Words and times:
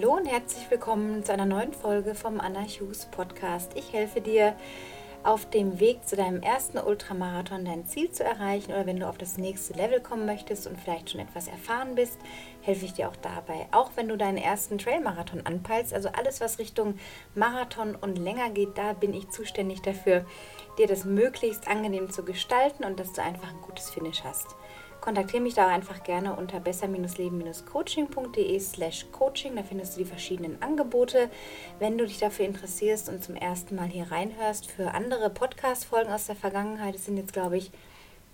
Hallo 0.00 0.16
und 0.16 0.24
herzlich 0.24 0.70
willkommen 0.70 1.24
zu 1.24 1.32
einer 1.34 1.44
neuen 1.44 1.74
Folge 1.74 2.14
vom 2.14 2.40
Anna 2.40 2.62
Hughes 2.62 3.04
Podcast. 3.10 3.72
Ich 3.74 3.92
helfe 3.92 4.22
dir 4.22 4.56
auf 5.24 5.50
dem 5.50 5.78
Weg 5.78 6.08
zu 6.08 6.16
deinem 6.16 6.40
ersten 6.40 6.78
Ultramarathon 6.78 7.66
dein 7.66 7.84
Ziel 7.84 8.10
zu 8.10 8.24
erreichen 8.24 8.70
oder 8.70 8.86
wenn 8.86 8.98
du 8.98 9.06
auf 9.06 9.18
das 9.18 9.36
nächste 9.36 9.74
Level 9.74 10.00
kommen 10.00 10.24
möchtest 10.24 10.66
und 10.66 10.80
vielleicht 10.80 11.10
schon 11.10 11.20
etwas 11.20 11.48
erfahren 11.48 11.96
bist, 11.96 12.18
helfe 12.62 12.86
ich 12.86 12.94
dir 12.94 13.10
auch 13.10 13.16
dabei. 13.16 13.66
Auch 13.72 13.90
wenn 13.96 14.08
du 14.08 14.16
deinen 14.16 14.38
ersten 14.38 14.78
Trailmarathon 14.78 15.44
anpeilst, 15.44 15.92
also 15.92 16.08
alles, 16.08 16.40
was 16.40 16.58
Richtung 16.58 16.94
Marathon 17.34 17.94
und 17.94 18.16
länger 18.16 18.48
geht, 18.48 18.78
da 18.78 18.94
bin 18.94 19.12
ich 19.12 19.28
zuständig 19.28 19.82
dafür, 19.82 20.24
dir 20.78 20.86
das 20.86 21.04
möglichst 21.04 21.68
angenehm 21.68 22.08
zu 22.10 22.24
gestalten 22.24 22.84
und 22.84 22.98
dass 22.98 23.12
du 23.12 23.22
einfach 23.22 23.50
ein 23.50 23.60
gutes 23.60 23.90
Finish 23.90 24.24
hast 24.24 24.56
kontaktiere 25.00 25.42
mich 25.42 25.54
da 25.54 25.68
einfach 25.68 26.02
gerne 26.02 26.36
unter 26.36 26.60
besser-leben-coaching.de 26.60 28.60
slash 28.60 29.06
coaching. 29.12 29.56
Da 29.56 29.62
findest 29.62 29.96
du 29.96 30.00
die 30.00 30.08
verschiedenen 30.08 30.60
Angebote. 30.62 31.30
Wenn 31.78 31.98
du 31.98 32.06
dich 32.06 32.18
dafür 32.18 32.46
interessierst 32.46 33.08
und 33.08 33.24
zum 33.24 33.36
ersten 33.36 33.76
Mal 33.76 33.88
hier 33.88 34.10
reinhörst 34.10 34.70
für 34.70 34.92
andere 34.92 35.30
Podcast-Folgen 35.30 36.12
aus 36.12 36.26
der 36.26 36.36
Vergangenheit, 36.36 36.94
es 36.94 37.06
sind 37.06 37.16
jetzt, 37.16 37.32
glaube 37.32 37.56
ich, 37.56 37.70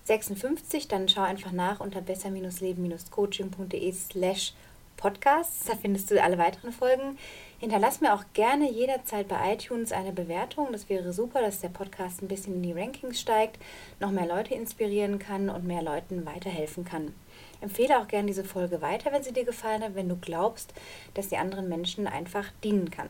56, 0.05 0.89
dann 0.89 1.09
schau 1.09 1.23
einfach 1.23 1.53
nach 1.53 1.81
unter 1.81 2.01
besser-leben-coaching.de 2.01 3.93
slash 3.93 4.55
podcasts. 4.97 5.67
Da 5.67 5.75
findest 5.75 6.11
du 6.11 6.23
alle 6.23 6.39
weiteren 6.39 6.73
Folgen. 6.73 7.19
Hinterlass 7.59 8.01
mir 8.01 8.15
auch 8.15 8.25
gerne 8.35 8.71
jederzeit 8.71 9.29
bei 9.29 9.55
iTunes 9.55 9.93
eine 9.93 10.13
Bewertung. 10.13 10.69
Das 10.73 10.89
wäre 10.89 11.13
super, 11.13 11.41
dass 11.41 11.61
der 11.61 11.69
Podcast 11.69 12.23
ein 12.23 12.29
bisschen 12.29 12.57
in 12.57 12.63
die 12.63 12.73
Rankings 12.73 13.21
steigt, 13.21 13.59
noch 14.01 14.11
mehr 14.11 14.27
Leute 14.27 14.55
inspirieren 14.55 15.19
kann 15.19 15.49
und 15.49 15.67
mehr 15.67 15.83
Leuten 15.83 16.27
weiterhelfen 16.27 16.85
kann. 16.85 17.15
Empfehle 17.61 17.99
auch 17.99 18.09
gerne 18.09 18.27
diese 18.27 18.45
Folge 18.45 18.83
weiter, 18.83 19.13
wenn 19.13 19.23
sie 19.23 19.33
dir 19.33 19.45
gefallen 19.45 19.83
hat, 19.83 19.95
wenn 19.95 20.09
du 20.09 20.17
glaubst, 20.17 20.75
dass 21.15 21.31
sie 21.31 21.37
anderen 21.37 21.69
Menschen 21.69 22.07
einfach 22.07 22.51
dienen 22.63 22.91
kann. 22.91 23.09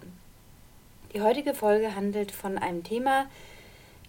Die 1.12 1.22
heutige 1.22 1.54
Folge 1.54 1.96
handelt 1.96 2.30
von 2.30 2.58
einem 2.58 2.84
Thema, 2.84 3.26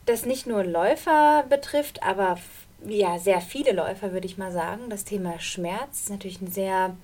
das 0.06 0.26
nicht 0.26 0.46
nur 0.46 0.64
Läufer 0.64 1.46
betrifft, 1.50 2.04
aber 2.04 2.38
ja, 2.86 3.18
sehr 3.18 3.42
viele 3.42 3.72
Läufer, 3.72 4.12
würde 4.12 4.28
ich 4.28 4.38
mal 4.38 4.52
sagen. 4.52 4.90
Das 4.90 5.04
Thema 5.04 5.40
Schmerz 5.40 6.02
ist 6.02 6.10
natürlich 6.10 6.42
ein 6.42 6.52
sehr 6.52 6.96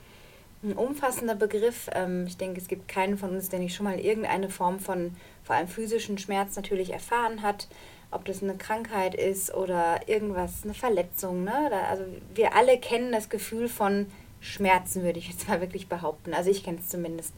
ein 0.63 0.73
umfassender 0.73 1.35
Begriff. 1.35 1.89
Ähm, 1.93 2.25
ich 2.27 2.37
denke, 2.37 2.59
es 2.59 2.67
gibt 2.67 2.87
keinen 2.87 3.17
von 3.17 3.31
uns, 3.31 3.49
der 3.49 3.59
nicht 3.59 3.75
schon 3.75 3.85
mal 3.85 3.99
irgendeine 3.99 4.49
Form 4.49 4.79
von 4.79 5.15
vor 5.43 5.55
allem 5.55 5.67
physischen 5.67 6.17
Schmerz 6.17 6.55
natürlich 6.55 6.91
erfahren 6.91 7.41
hat. 7.41 7.67
Ob 8.11 8.25
das 8.25 8.43
eine 8.43 8.55
Krankheit 8.55 9.15
ist 9.15 9.53
oder 9.53 10.07
irgendwas, 10.07 10.63
eine 10.63 10.73
Verletzung. 10.73 11.43
Ne? 11.43 11.71
also 11.89 12.03
wir 12.35 12.55
alle 12.55 12.77
kennen 12.77 13.11
das 13.11 13.29
Gefühl 13.29 13.67
von 13.67 14.07
Schmerzen, 14.39 15.03
würde 15.03 15.19
ich 15.19 15.29
jetzt 15.29 15.47
mal 15.47 15.61
wirklich 15.61 15.87
behaupten. 15.87 16.33
Also 16.33 16.51
ich 16.51 16.63
kenne 16.63 16.77
es 16.79 16.89
zumindest 16.89 17.33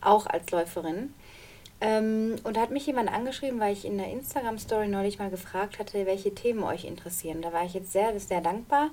auch 0.00 0.26
als 0.26 0.50
Läuferin. 0.50 1.12
Ähm, 1.80 2.36
und 2.44 2.56
da 2.56 2.60
hat 2.60 2.70
mich 2.70 2.86
jemand 2.86 3.10
angeschrieben, 3.10 3.58
weil 3.58 3.72
ich 3.72 3.84
in 3.84 3.96
der 3.96 4.10
Instagram-Story 4.10 4.88
neulich 4.88 5.18
mal 5.18 5.30
gefragt 5.30 5.78
hatte, 5.78 6.06
welche 6.06 6.34
Themen 6.34 6.62
euch 6.62 6.84
interessieren. 6.84 7.42
Da 7.42 7.52
war 7.52 7.64
ich 7.64 7.74
jetzt 7.74 7.92
sehr, 7.92 8.18
sehr 8.20 8.40
dankbar, 8.40 8.90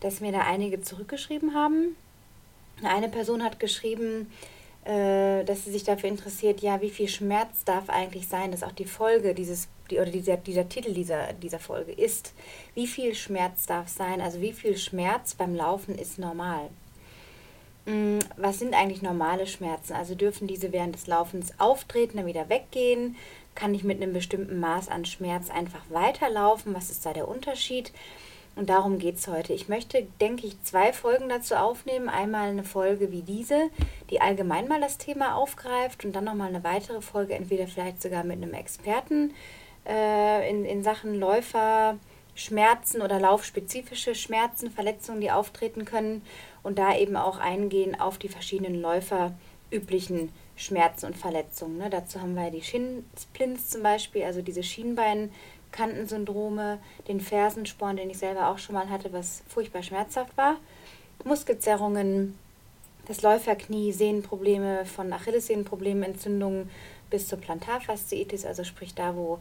dass 0.00 0.20
mir 0.20 0.32
da 0.32 0.40
einige 0.40 0.80
zurückgeschrieben 0.80 1.54
haben. 1.54 1.96
Eine 2.86 3.08
Person 3.08 3.42
hat 3.42 3.60
geschrieben, 3.60 4.28
äh, 4.84 5.44
dass 5.44 5.64
sie 5.64 5.70
sich 5.70 5.84
dafür 5.84 6.08
interessiert, 6.08 6.60
ja, 6.60 6.80
wie 6.80 6.90
viel 6.90 7.08
Schmerz 7.08 7.64
darf 7.64 7.88
eigentlich 7.88 8.26
sein, 8.26 8.50
dass 8.50 8.64
auch 8.64 8.72
die 8.72 8.84
Folge 8.84 9.34
dieses, 9.34 9.68
die, 9.90 9.98
oder 9.98 10.10
dieser, 10.10 10.36
dieser 10.36 10.68
Titel 10.68 10.92
dieser, 10.92 11.32
dieser 11.34 11.60
Folge 11.60 11.92
ist. 11.92 12.34
Wie 12.74 12.88
viel 12.88 13.14
Schmerz 13.14 13.66
darf 13.66 13.88
sein? 13.88 14.20
Also 14.20 14.40
wie 14.40 14.52
viel 14.52 14.76
Schmerz 14.76 15.34
beim 15.34 15.54
Laufen 15.54 15.96
ist 15.96 16.18
normal? 16.18 16.68
Mm, 17.86 18.18
was 18.36 18.58
sind 18.58 18.74
eigentlich 18.74 19.02
normale 19.02 19.46
Schmerzen? 19.46 19.92
Also 19.92 20.16
dürfen 20.16 20.48
diese 20.48 20.72
während 20.72 20.96
des 20.96 21.06
Laufens 21.06 21.52
auftreten, 21.58 22.16
dann 22.16 22.26
wieder 22.26 22.48
weggehen? 22.48 23.16
Kann 23.54 23.74
ich 23.74 23.84
mit 23.84 24.02
einem 24.02 24.12
bestimmten 24.12 24.58
Maß 24.58 24.88
an 24.88 25.04
Schmerz 25.04 25.50
einfach 25.50 25.82
weiterlaufen? 25.90 26.74
Was 26.74 26.90
ist 26.90 27.06
da 27.06 27.12
der 27.12 27.28
Unterschied? 27.28 27.92
Und 28.54 28.68
darum 28.68 28.98
geht 28.98 29.16
es 29.16 29.28
heute. 29.28 29.54
Ich 29.54 29.68
möchte, 29.68 30.06
denke 30.20 30.46
ich, 30.46 30.62
zwei 30.62 30.92
Folgen 30.92 31.28
dazu 31.28 31.54
aufnehmen. 31.54 32.08
Einmal 32.08 32.50
eine 32.50 32.64
Folge 32.64 33.10
wie 33.10 33.22
diese, 33.22 33.70
die 34.10 34.20
allgemein 34.20 34.68
mal 34.68 34.80
das 34.80 34.98
Thema 34.98 35.36
aufgreift 35.36 36.04
und 36.04 36.12
dann 36.14 36.24
nochmal 36.24 36.48
eine 36.48 36.62
weitere 36.62 37.00
Folge, 37.00 37.34
entweder 37.34 37.66
vielleicht 37.66 38.02
sogar 38.02 38.24
mit 38.24 38.36
einem 38.36 38.52
Experten 38.52 39.32
äh, 39.88 40.50
in, 40.50 40.66
in 40.66 40.82
Sachen 40.82 41.18
Läufer, 41.18 41.96
Schmerzen 42.34 43.00
oder 43.00 43.18
laufspezifische 43.18 44.14
Schmerzen, 44.14 44.70
Verletzungen, 44.70 45.20
die 45.20 45.30
auftreten 45.30 45.84
können 45.84 46.22
und 46.62 46.78
da 46.78 46.96
eben 46.96 47.16
auch 47.16 47.38
eingehen 47.38 47.98
auf 47.98 48.18
die 48.18 48.28
verschiedenen 48.28 48.80
Läufer 48.80 49.32
üblichen 49.70 50.30
Schmerzen 50.56 51.06
und 51.06 51.16
Verletzungen. 51.16 51.78
Ne? 51.78 51.88
Dazu 51.88 52.20
haben 52.20 52.34
wir 52.34 52.50
die 52.50 52.62
Shinsplints 52.62 53.70
zum 53.70 53.82
Beispiel, 53.82 54.24
also 54.24 54.42
diese 54.42 54.62
Schienbein- 54.62 55.30
Kantensyndrome, 55.72 56.78
den 57.08 57.20
Fersensporn, 57.20 57.96
den 57.96 58.10
ich 58.10 58.18
selber 58.18 58.48
auch 58.48 58.58
schon 58.58 58.74
mal 58.74 58.90
hatte, 58.90 59.12
was 59.12 59.42
furchtbar 59.48 59.82
schmerzhaft 59.82 60.36
war, 60.36 60.56
Muskelzerrungen, 61.24 62.38
das 63.06 63.22
Läuferknie, 63.22 63.92
Sehnenprobleme, 63.92 64.84
von 64.86 65.12
Achillessehnenproblemen, 65.12 66.04
Entzündungen 66.04 66.70
bis 67.10 67.28
zur 67.28 67.38
Plantarfasziitis, 67.38 68.44
also 68.44 68.64
sprich 68.64 68.94
da, 68.94 69.16
wo 69.16 69.38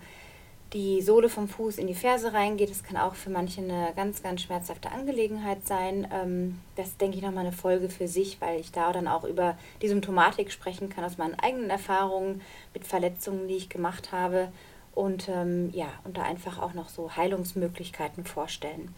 die 0.74 1.02
Sohle 1.02 1.28
vom 1.28 1.50
Fuß 1.50 1.78
in 1.78 1.88
die 1.88 1.94
Ferse 1.94 2.34
reingeht. 2.34 2.70
Das 2.70 2.84
kann 2.84 2.96
auch 2.96 3.16
für 3.16 3.30
manche 3.30 3.62
eine 3.62 3.92
ganz, 3.96 4.24
ganz 4.24 4.42
schmerzhafte 4.42 4.90
Angelegenheit 4.92 5.68
sein. 5.68 6.08
Ähm, 6.14 6.62
das 6.78 6.96
denke 6.98 7.18
ich 7.18 7.24
nochmal 7.24 7.46
eine 7.46 7.56
Folge 7.56 7.90
für 7.90 8.08
sich, 8.08 8.40
weil 8.40 8.60
ich 8.60 8.72
da 8.72 8.94
dann 8.94 9.08
auch 9.08 9.26
über 9.26 9.58
die 9.82 9.90
Symptomatik 9.90 10.52
sprechen 10.52 10.90
kann 10.90 11.04
aus 11.04 11.18
meinen 11.18 11.38
eigenen 11.38 11.70
Erfahrungen 11.70 12.42
mit 12.74 12.88
Verletzungen, 12.88 13.48
die 13.48 13.58
ich 13.58 13.70
gemacht 13.70 14.12
habe 14.12 14.50
und 14.94 15.30
ähm, 15.30 15.70
ja, 15.74 15.88
und 16.04 16.18
da 16.18 16.24
einfach 16.24 16.60
auch 16.60 16.74
noch 16.74 16.90
so 16.90 17.16
Heilungsmöglichkeiten 17.16 18.26
vorstellen. 18.26 18.94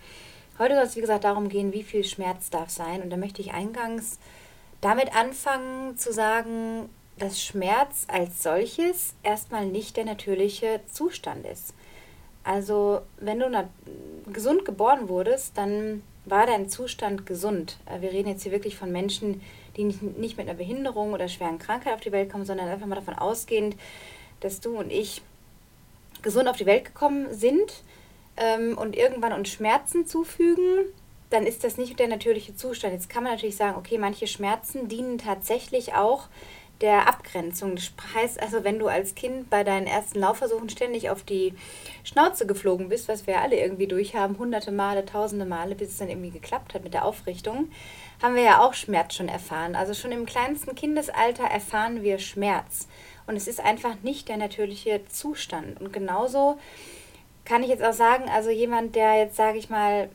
Heute 0.59 0.76
soll 0.76 0.84
es, 0.84 0.96
wie 0.96 1.02
gesagt, 1.02 1.24
darum 1.24 1.50
gehen, 1.50 1.74
wie 1.74 1.84
viel 1.84 2.04
Schmerz 2.04 2.50
darf 2.50 2.70
sein. 2.70 3.02
Und 3.02 3.09
da 3.09 3.18
möchte 3.18 3.42
ich 3.42 3.54
eingangs 3.54 4.20
damit 4.82 5.16
anfangen 5.16 5.98
zu 5.98 6.14
sagen, 6.14 6.90
dass 7.18 7.42
Schmerz 7.42 8.06
als 8.08 8.44
solches 8.44 9.14
erstmal 9.24 9.66
nicht 9.66 9.98
der 9.98 10.06
natürliche 10.06 10.82
Zustand 10.92 11.46
ist. 11.46 11.74
Also 12.44 13.02
wenn 13.20 13.40
du 13.40 13.50
gesund 14.32 14.66
geboren 14.66 15.09
wurdest, 15.09 15.58
dann 15.58 16.03
war 16.26 16.46
dein 16.46 16.70
Zustand 16.70 17.26
gesund. 17.26 17.78
Äh, 17.86 18.02
wir 18.02 18.12
reden 18.12 18.30
jetzt 18.30 18.44
hier 18.44 18.52
wirklich 18.52 18.76
von 18.76 18.92
Menschen, 18.92 19.42
die 19.76 19.86
nicht, 19.86 20.02
nicht 20.02 20.38
mit 20.38 20.48
einer 20.48 20.58
Behinderung 20.58 21.14
oder 21.14 21.28
schweren 21.28 21.59
Krankheit 21.59 21.94
auf 21.94 22.02
die 22.02 22.12
Welt 22.12 22.32
kommen, 22.32 22.46
sondern 22.46 22.68
einfach 22.68 22.88
mal 22.88 22.96
davon 22.96 23.16
ausgehend, 23.16 23.76
dass 24.40 24.59
du 24.59 24.78
und 24.78 24.92
ich 24.92 25.22
gesund 26.23 26.47
auf 26.47 26.57
die 26.57 26.66
Welt 26.66 26.85
gekommen 26.85 27.28
sind 27.31 27.84
ähm, 28.38 28.78
und 28.78 28.95
irgendwann 28.95 29.34
uns 29.34 29.50
Schmerzen 29.50 30.07
zufügen, 30.07 30.85
dann 31.29 31.45
ist 31.45 31.63
das 31.63 31.78
nicht 31.78 32.00
der 32.00 32.07
natürliche 32.07 32.56
Zustand. 32.56 32.94
Jetzt 32.94 33.09
kann 33.09 33.23
man 33.23 33.34
natürlich 33.34 33.56
sagen, 33.56 33.78
okay, 33.78 33.97
manche 33.97 34.28
Schmerzen 34.28 34.88
dienen 34.88 35.17
tatsächlich 35.17 35.94
auch 35.94 36.28
der 36.81 37.07
Abgrenzung. 37.07 37.75
Das 37.75 37.91
heißt 38.13 38.41
also, 38.41 38.63
wenn 38.63 38.78
du 38.78 38.88
als 38.88 39.16
Kind 39.16 39.50
bei 39.50 39.63
deinen 39.63 39.88
ersten 39.88 40.19
Laufversuchen 40.19 40.69
ständig 40.69 41.09
auf 41.09 41.23
die 41.23 41.53
Schnauze 42.03 42.45
geflogen 42.45 42.90
bist, 42.90 43.07
was 43.07 43.25
wir 43.25 43.40
alle 43.40 43.59
irgendwie 43.59 43.88
durchhaben, 43.88 44.38
hunderte 44.38 44.72
Male, 44.72 45.05
tausende 45.05 45.45
Male, 45.45 45.75
bis 45.75 45.90
es 45.90 45.97
dann 45.97 46.09
irgendwie 46.09 46.31
geklappt 46.31 46.73
hat 46.73 46.84
mit 46.84 46.94
der 46.94 47.05
Aufrichtung, 47.05 47.69
haben 48.22 48.35
wir 48.35 48.44
ja 48.44 48.61
auch 48.61 48.73
Schmerz 48.73 49.16
schon 49.16 49.29
erfahren. 49.29 49.75
Also 49.75 49.94
schon 49.94 50.11
im 50.11 50.25
kleinsten 50.25 50.75
Kindesalter 50.75 51.45
erfahren 51.45 52.03
wir 52.03 52.19
Schmerz. 52.19 52.88
Und 53.28 53.35
es 53.35 53.47
ist 53.47 53.59
einfach 53.59 53.95
nicht 54.03 54.29
der 54.29 54.38
natürliche 54.38 55.01
Zustand. 55.07 55.79
Und 55.79 55.94
genauso 55.94 56.57
kann 57.45 57.63
ich 57.63 57.69
jetzt 57.69 57.84
auch 57.84 57.94
sagen, 57.94 58.25
also 58.29 58.49
jemand, 58.49 58.96
der 58.96 59.16
jetzt, 59.16 59.35
sage 59.35 59.58
ich 59.58 59.70
mal, 59.70 60.09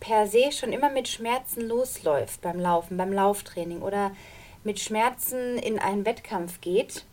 per 0.00 0.26
se 0.26 0.52
schon 0.52 0.72
immer 0.72 0.90
mit 0.90 1.08
Schmerzen 1.08 1.62
losläuft 1.62 2.42
beim 2.42 2.60
Laufen, 2.60 2.96
beim 2.96 3.12
Lauftraining 3.12 3.82
oder 3.82 4.12
mit 4.64 4.80
Schmerzen 4.80 5.58
in 5.58 5.78
einen 5.78 6.04
Wettkampf 6.04 6.60
geht, 6.60 7.04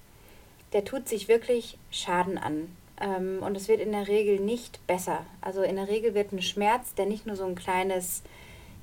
der 0.73 0.83
tut 0.83 1.07
sich 1.07 1.27
wirklich 1.27 1.77
Schaden 1.91 2.37
an. 2.37 2.75
Ähm, 2.99 3.41
und 3.41 3.55
es 3.55 3.67
wird 3.67 3.79
in 3.79 3.91
der 3.91 4.07
Regel 4.07 4.39
nicht 4.39 4.85
besser. 4.87 5.25
Also 5.39 5.61
in 5.61 5.75
der 5.75 5.87
Regel 5.87 6.13
wird 6.13 6.31
ein 6.31 6.41
Schmerz, 6.41 6.93
der 6.95 7.05
nicht 7.05 7.25
nur 7.25 7.35
so 7.35 7.45
ein 7.45 7.55
kleines 7.55 8.23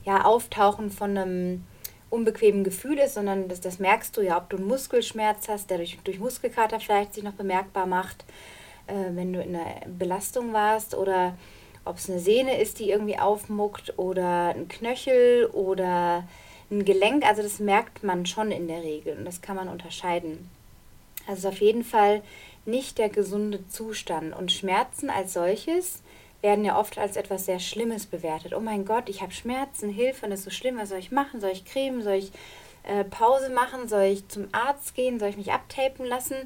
ja, 0.05 0.25
Auftauchen 0.25 0.91
von 0.91 1.17
einem 1.17 1.65
unbequemen 2.11 2.65
Gefühl 2.65 2.99
ist, 2.99 3.15
sondern 3.15 3.49
das, 3.49 3.61
das 3.61 3.79
merkst 3.79 4.17
du 4.17 4.21
ja, 4.21 4.37
ob 4.37 4.51
du 4.51 4.57
einen 4.57 4.67
Muskelschmerz 4.67 5.49
hast, 5.49 5.71
der 5.71 5.79
durch, 5.79 5.99
durch 6.05 6.19
Muskelkater 6.19 6.81
vielleicht 6.81 7.15
sich 7.15 7.25
noch 7.25 7.33
bemerkbar 7.33 7.87
macht, 7.87 8.25
äh, 8.87 9.15
wenn 9.15 9.33
du 9.33 9.41
in 9.41 9.55
einer 9.55 9.87
Belastung 9.87 10.53
warst 10.53 10.95
oder 10.95 11.37
ob 11.85 11.97
es 11.97 12.11
eine 12.11 12.19
Sehne 12.19 12.61
ist, 12.61 12.79
die 12.79 12.91
irgendwie 12.91 13.19
aufmuckt 13.19 13.99
oder 13.99 14.55
ein 14.55 14.69
Knöchel 14.69 15.47
oder 15.47 16.25
ein 16.71 16.85
Gelenk. 16.85 17.25
Also 17.25 17.43
das 17.43 17.59
merkt 17.59 18.03
man 18.03 18.27
schon 18.27 18.51
in 18.51 18.69
der 18.69 18.83
Regel 18.83 19.17
und 19.17 19.25
das 19.25 19.41
kann 19.41 19.57
man 19.57 19.69
unterscheiden. 19.69 20.51
Also 21.27 21.49
auf 21.49 21.61
jeden 21.61 21.85
Fall 21.85 22.23
nicht 22.67 22.99
der 22.99 23.09
gesunde 23.09 23.67
Zustand 23.69 24.37
und 24.37 24.53
Schmerzen 24.53 25.11
als 25.11 25.33
solches 25.33 26.03
werden 26.43 26.65
ja 26.65 26.79
oft 26.79 26.99
als 26.99 27.17
etwas 27.17 27.47
sehr 27.47 27.61
Schlimmes 27.61 28.07
bewertet. 28.07 28.55
Oh 28.55 28.61
mein 28.61 28.85
Gott, 28.85 29.09
ich 29.09 29.23
habe 29.23 29.33
Schmerzen, 29.33 29.91
Hilfe, 29.91 30.29
das 30.29 30.41
ist 30.41 30.45
so 30.47 30.51
schlimm, 30.51 30.79
was 30.79 30.89
soll 30.89 30.99
ich 30.99 31.11
machen? 31.11 31.41
Soll 31.41 31.51
ich 31.51 31.65
cremen? 31.65 32.03
Soll 32.03 32.15
ich 32.15 32.33
äh, 32.85 33.05
Pause 33.05 33.51
machen? 33.51 33.89
Soll 33.89 34.05
ich 34.05 34.29
zum 34.29 34.49
Arzt 34.53 34.95
gehen? 34.95 35.19
Soll 35.19 35.29
ich 35.29 35.37
mich 35.37 35.53
abtapen 35.53 36.07
lassen? 36.07 36.37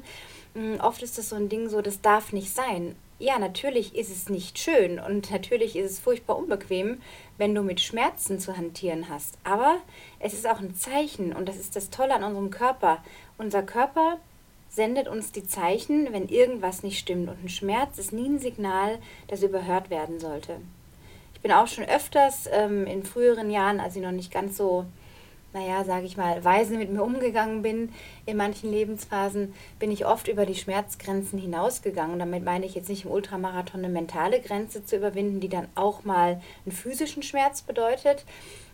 Mhm, 0.53 0.79
oft 0.81 1.01
ist 1.03 1.17
das 1.17 1.29
so 1.29 1.35
ein 1.35 1.49
Ding 1.49 1.69
so, 1.69 1.81
das 1.81 2.01
darf 2.01 2.33
nicht 2.33 2.53
sein. 2.53 2.95
Ja, 3.17 3.39
natürlich 3.39 3.95
ist 3.95 4.09
es 4.09 4.27
nicht 4.27 4.59
schön 4.59 4.99
und 4.99 5.31
natürlich 5.31 5.77
ist 5.77 5.89
es 5.89 5.99
furchtbar 5.99 6.37
unbequem, 6.37 7.01
wenn 7.37 7.55
du 7.55 7.61
mit 7.61 7.79
Schmerzen 7.79 8.39
zu 8.39 8.57
hantieren 8.57 9.07
hast. 9.07 9.37
Aber 9.45 9.77
es 10.19 10.33
ist 10.33 10.45
auch 10.45 10.59
ein 10.59 10.75
Zeichen 10.75 11.33
und 11.33 11.47
das 11.47 11.55
ist 11.55 11.77
das 11.77 11.89
Tolle 11.89 12.13
an 12.13 12.23
unserem 12.23 12.49
Körper. 12.49 13.01
Unser 13.37 13.63
Körper 13.63 14.17
sendet 14.75 15.07
uns 15.07 15.31
die 15.31 15.47
Zeichen, 15.47 16.11
wenn 16.11 16.27
irgendwas 16.27 16.83
nicht 16.83 16.99
stimmt. 16.99 17.29
Und 17.29 17.43
ein 17.43 17.49
Schmerz 17.49 17.97
ist 17.97 18.11
nie 18.11 18.27
ein 18.27 18.39
Signal, 18.39 18.99
das 19.27 19.41
überhört 19.41 19.89
werden 19.89 20.19
sollte. 20.19 20.57
Ich 21.33 21.41
bin 21.41 21.51
auch 21.51 21.67
schon 21.67 21.85
öfters 21.85 22.49
ähm, 22.51 22.85
in 22.85 23.03
früheren 23.03 23.49
Jahren, 23.49 23.79
als 23.79 23.95
ich 23.95 24.01
noch 24.01 24.11
nicht 24.11 24.31
ganz 24.31 24.57
so, 24.57 24.85
naja, 25.53 25.83
sage 25.85 26.05
ich 26.05 26.17
mal, 26.17 26.43
weise 26.43 26.75
mit 26.75 26.91
mir 26.91 27.03
umgegangen 27.03 27.61
bin, 27.61 27.93
in 28.25 28.35
manchen 28.35 28.69
Lebensphasen, 28.69 29.53
bin 29.79 29.91
ich 29.91 30.05
oft 30.05 30.27
über 30.27 30.45
die 30.45 30.55
Schmerzgrenzen 30.55 31.39
hinausgegangen. 31.39 32.13
Und 32.13 32.19
damit 32.19 32.43
meine 32.43 32.65
ich 32.65 32.75
jetzt 32.75 32.89
nicht 32.89 33.05
im 33.05 33.11
Ultramarathon 33.11 33.79
eine 33.85 33.93
mentale 33.93 34.41
Grenze 34.41 34.85
zu 34.85 34.97
überwinden, 34.97 35.39
die 35.39 35.49
dann 35.49 35.67
auch 35.75 36.03
mal 36.03 36.41
einen 36.65 36.75
physischen 36.75 37.23
Schmerz 37.23 37.61
bedeutet, 37.61 38.25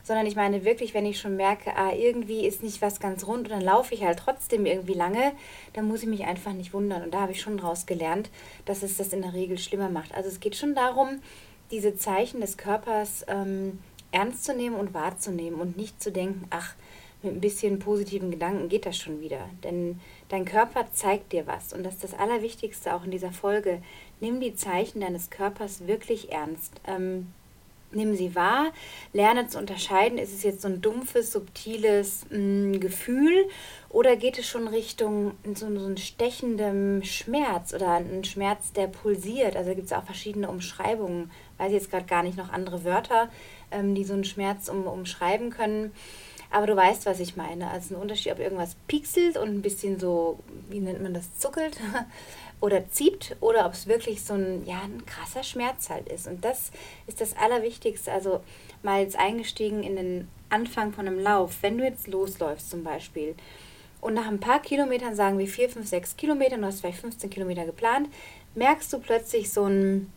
sondern 0.03 0.25
ich 0.25 0.36
meine 0.36 0.65
wirklich, 0.65 0.94
wenn 0.94 1.06
ich 1.06 1.19
schon 1.19 1.36
merke, 1.36 1.75
ah, 1.75 1.94
irgendwie 1.94 2.45
ist 2.45 2.63
nicht 2.63 2.81
was 2.81 3.00
ganz 3.00 3.25
rund 3.27 3.48
und 3.48 3.51
dann 3.51 3.62
laufe 3.62 3.94
ich 3.94 4.03
halt 4.03 4.19
trotzdem 4.19 4.65
irgendwie 4.65 4.94
lange, 4.94 5.33
dann 5.74 5.88
muss 5.88 6.03
ich 6.03 6.09
mich 6.09 6.25
einfach 6.25 6.53
nicht 6.53 6.74
wundern. 6.74 7.03
Und 7.03 7.13
da 7.13 7.21
habe 7.21 7.31
ich 7.31 7.42
schon 7.42 7.57
daraus 7.57 7.86
gelernt, 7.86 8.30
dass 8.65 8.83
es 8.83 8.98
das 8.98 9.13
in 9.13 9.21
der 9.21 9.33
Regel 9.33 9.57
schlimmer 9.57 9.89
macht. 9.89 10.13
Also 10.13 10.30
es 10.30 10.39
geht 10.39 10.56
schon 10.56 10.75
darum, 10.75 11.21
diese 11.71 11.95
Zeichen 11.95 12.42
des 12.42 12.57
Körpers 12.57 13.25
ähm, 13.27 13.80
ernst 14.12 14.44
zu 14.44 14.53
nehmen 14.53 14.75
und 14.75 14.94
wahrzunehmen 14.94 15.59
und 15.59 15.77
nicht 15.77 16.01
zu 16.01 16.12
denken, 16.12 16.45
ach, 16.50 16.75
mit 17.24 17.33
ein 17.33 17.42
bisschen 17.42 17.80
positiven 17.80 18.31
Gedanken 18.31 18.68
geht 18.68 18.86
das 18.86 18.97
schon 18.97 19.21
wieder. 19.21 19.50
Denn 19.63 20.00
dein 20.30 20.45
Körper 20.45 20.88
zeigt 20.92 21.33
dir 21.33 21.45
was. 21.45 21.71
Und 21.71 21.83
das 21.83 21.95
ist 21.95 22.04
das 22.04 22.13
Allerwichtigste 22.13 22.95
auch 22.95 23.04
in 23.04 23.12
dieser 23.12 23.31
Folge. 23.31 23.81
Nimm 24.19 24.39
die 24.39 24.56
Zeichen 24.56 25.01
deines 25.01 25.30
Körpers 25.30 25.88
wirklich 25.88 26.31
ernst. 26.31 26.74
Ähm, 26.88 27.27
nimm 27.93 28.15
sie 28.15 28.35
wahr, 28.35 28.71
lerne 29.13 29.47
zu 29.47 29.57
unterscheiden, 29.57 30.17
ist 30.17 30.33
es 30.33 30.43
jetzt 30.43 30.61
so 30.61 30.67
ein 30.67 30.81
dumpfes, 30.81 31.31
subtiles 31.31 32.25
mh, 32.29 32.38
mm, 32.38 32.79
Gefühl 32.79 33.47
oder 33.89 34.15
geht 34.15 34.39
es 34.39 34.47
schon 34.47 34.67
Richtung 34.67 35.33
so, 35.53 35.67
so 35.77 35.85
einen 35.85 35.97
stechenden 35.97 37.03
Schmerz 37.03 37.73
oder 37.73 37.91
einen 37.91 38.23
Schmerz, 38.23 38.71
der 38.73 38.88
pulsiert? 38.88 39.55
Also 39.55 39.75
gibt 39.75 39.88
es 39.88 39.93
auch 39.93 40.03
verschiedene 40.03 40.49
Umschreibungen, 40.49 41.29
weiß 41.57 41.67
ich 41.67 41.73
jetzt 41.73 41.91
gerade 41.91 42.05
gar 42.05 42.23
nicht, 42.23 42.38
noch 42.38 42.51
andere 42.51 42.85
Wörter, 42.85 43.29
ähm, 43.69 43.94
die 43.94 44.05
so 44.05 44.13
einen 44.13 44.23
Schmerz 44.23 44.69
um, 44.69 44.87
umschreiben 44.87 45.49
können. 45.49 45.91
Aber 46.51 46.67
du 46.67 46.75
weißt, 46.75 47.05
was 47.05 47.19
ich 47.19 47.37
meine. 47.37 47.69
Also 47.71 47.95
ein 47.95 48.01
Unterschied, 48.01 48.33
ob 48.33 48.39
irgendwas 48.39 48.75
pixelt 48.87 49.37
und 49.37 49.49
ein 49.49 49.61
bisschen 49.61 49.99
so, 49.99 50.39
wie 50.69 50.79
nennt 50.79 51.01
man 51.01 51.13
das, 51.13 51.37
zuckelt 51.37 51.77
oder 52.61 52.87
zieht 52.89 53.35
oder 53.41 53.65
ob 53.65 53.73
es 53.73 53.87
wirklich 53.87 54.23
so 54.23 54.35
ein, 54.35 54.65
ja, 54.65 54.81
ein 54.83 55.05
krasser 55.05 55.43
Schmerz 55.43 55.89
halt 55.89 56.07
ist. 56.07 56.27
Und 56.27 56.45
das 56.45 56.71
ist 57.07 57.19
das 57.19 57.35
Allerwichtigste. 57.35 58.11
Also 58.11 58.41
mal 58.83 59.01
jetzt 59.01 59.17
eingestiegen 59.17 59.83
in 59.83 59.95
den 59.95 60.27
Anfang 60.49 60.93
von 60.93 61.07
einem 61.07 61.19
Lauf. 61.19 61.57
Wenn 61.61 61.77
du 61.77 61.83
jetzt 61.83 62.07
losläufst 62.07 62.69
zum 62.69 62.83
Beispiel 62.83 63.35
und 63.99 64.13
nach 64.13 64.27
ein 64.27 64.39
paar 64.39 64.61
Kilometern, 64.61 65.15
sagen 65.15 65.37
wir 65.37 65.47
4, 65.47 65.69
5, 65.69 65.87
6 65.87 66.17
Kilometer, 66.17 66.57
du 66.57 66.65
hast 66.65 66.81
vielleicht 66.81 66.99
15 66.99 67.29
Kilometer 67.29 67.65
geplant, 67.65 68.09
merkst 68.55 68.93
du 68.93 68.99
plötzlich 68.99 69.51
so 69.51 69.65
ein 69.65 70.11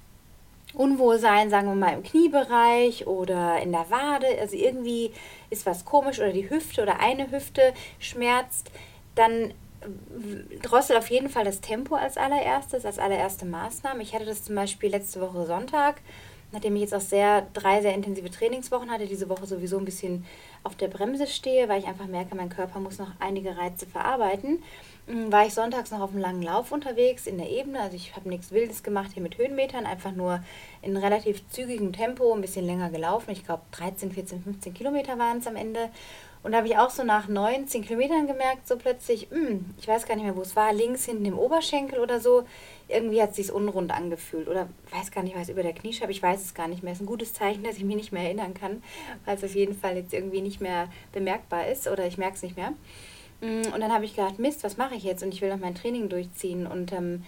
Unwohlsein, 0.75 1.51
sagen 1.51 1.69
wir 1.69 1.75
mal 1.75 1.95
im 1.95 2.03
Kniebereich 2.03 3.07
oder 3.07 3.61
in 3.63 3.73
der 3.73 3.89
Wade, 3.91 4.27
also 4.41 4.57
irgendwie 4.57 5.13
ist 5.51 5.67
was 5.67 5.85
komisch 5.85 6.19
oder 6.19 6.33
die 6.33 6.51
Hüfte 6.51 6.83
oder 6.83 6.99
eine 6.99 7.31
Hüfte 7.31 7.73
schmerzt, 8.01 8.71
dann 9.15 9.55
drossel 10.63 10.97
auf 10.97 11.11
jeden 11.11 11.29
Fall 11.29 11.45
das 11.45 11.61
Tempo 11.61 11.95
als 11.95 12.17
allererstes, 12.17 12.85
als 12.85 12.99
allererste 12.99 13.47
Maßnahme. 13.47 14.03
Ich 14.03 14.15
hatte 14.15 14.25
das 14.25 14.45
zum 14.45 14.55
Beispiel 14.55 14.91
letzte 14.91 15.21
Woche 15.21 15.47
Sonntag, 15.47 16.01
nachdem 16.53 16.77
ich 16.77 16.83
jetzt 16.83 16.95
auch 16.95 17.01
sehr 17.01 17.47
drei 17.53 17.83
sehr 17.83 17.95
intensive 17.95 18.31
Trainingswochen 18.31 18.91
hatte, 18.91 19.07
diese 19.07 19.29
Woche 19.29 19.47
sowieso 19.47 19.79
ein 19.79 19.85
bisschen 19.85 20.25
auf 20.63 20.77
der 20.77 20.89
Bremse 20.89 21.27
stehe, 21.27 21.69
weil 21.69 21.81
ich 21.81 21.87
einfach 21.87 22.07
merke, 22.07 22.35
mein 22.35 22.49
Körper 22.49 22.81
muss 22.81 22.99
noch 22.99 23.11
einige 23.19 23.57
Reize 23.57 23.87
verarbeiten. 23.87 24.63
Mm, 25.07 25.31
war 25.31 25.47
ich 25.47 25.53
sonntags 25.53 25.91
noch 25.91 26.01
auf 26.01 26.11
einem 26.11 26.21
langen 26.21 26.43
Lauf 26.43 26.73
unterwegs 26.73 27.27
in 27.27 27.37
der 27.37 27.51
Ebene. 27.51 27.81
Also 27.81 27.97
ich 27.97 28.17
habe 28.17 28.29
nichts 28.29 28.53
Wildes 28.53 28.83
gemacht 28.83 29.11
hier 29.13 29.23
mit 29.23 29.37
Höhenmetern, 29.37 29.85
einfach 29.85 30.13
nur 30.13 30.43
in 30.81 30.97
relativ 30.97 31.47
zügigem 31.49 31.93
Tempo 31.93 32.33
ein 32.33 32.41
bisschen 32.41 32.65
länger 32.65 32.91
gelaufen. 32.91 33.31
Ich 33.31 33.45
glaube 33.45 33.63
13, 33.73 34.13
14, 34.13 34.43
15 34.43 34.73
Kilometer 34.73 35.19
waren 35.19 35.39
es 35.39 35.47
am 35.47 35.57
Ende. 35.57 35.91
Und 36.45 36.53
da 36.53 36.59
habe 36.59 36.69
ich 36.69 36.77
auch 36.77 36.91
so 36.91 37.05
nach 37.05 37.27
9, 37.27 37.67
10 37.67 37.87
Kilometern 37.87 38.27
gemerkt, 38.27 38.69
so 38.69 38.77
plötzlich, 38.77 39.31
mh, 39.31 39.37
hm, 39.37 39.75
ich 39.81 39.89
weiß 39.89 40.07
gar 40.07 40.15
nicht 40.15 40.25
mehr, 40.25 40.37
wo 40.37 40.43
es 40.43 40.55
war, 40.55 40.75
links 40.75 41.07
hinten 41.07 41.25
im 41.25 41.39
Oberschenkel 41.39 41.99
oder 41.99 42.21
so, 42.21 42.45
irgendwie 42.87 43.23
hat 43.23 43.31
es 43.31 43.37
sich 43.37 43.51
unrund 43.51 43.91
angefühlt. 43.91 44.47
Oder 44.47 44.69
weiß 44.91 45.11
gar 45.11 45.25
nicht, 45.25 45.35
was 45.35 45.49
über 45.49 45.63
der 45.63 45.73
Kniescheibe, 45.73 46.13
ich 46.13 46.23
weiß 46.23 46.43
es 46.43 46.53
gar 46.53 46.69
nicht 46.69 46.83
mehr. 46.83 46.93
Es 46.93 46.99
ist 46.99 47.05
ein 47.05 47.07
gutes 47.07 47.33
Zeichen, 47.33 47.65
dass 47.65 47.79
ich 47.79 47.85
mich 47.85 47.97
nicht 47.97 48.13
mehr 48.13 48.25
erinnern 48.25 48.53
kann, 48.53 48.83
weil 49.25 49.39
es 49.39 49.43
auf 49.43 49.55
jeden 49.55 49.75
Fall 49.75 49.97
jetzt 49.97 50.13
irgendwie 50.13 50.43
nicht 50.43 50.61
mehr 50.61 50.89
bemerkbar 51.13 51.67
ist 51.67 51.89
oder 51.89 52.07
ich 52.07 52.19
merke 52.19 52.37
es 52.37 52.43
nicht 52.43 52.59
mehr. 52.59 52.75
Mm, 53.41 53.73
und 53.73 53.81
dann 53.81 53.91
habe 53.91 54.05
ich 54.05 54.15
gedacht, 54.15 54.39
Mist, 54.39 54.65
was 54.65 54.77
mache 54.77 54.97
ich 54.97 55.03
jetzt? 55.03 55.23
Und 55.23 55.33
ich 55.33 55.41
will 55.41 55.49
noch 55.49 55.59
mein 55.59 55.75
Training 55.75 56.11
durchziehen. 56.11 56.67
Und 56.67 56.93
ähm, 56.93 57.25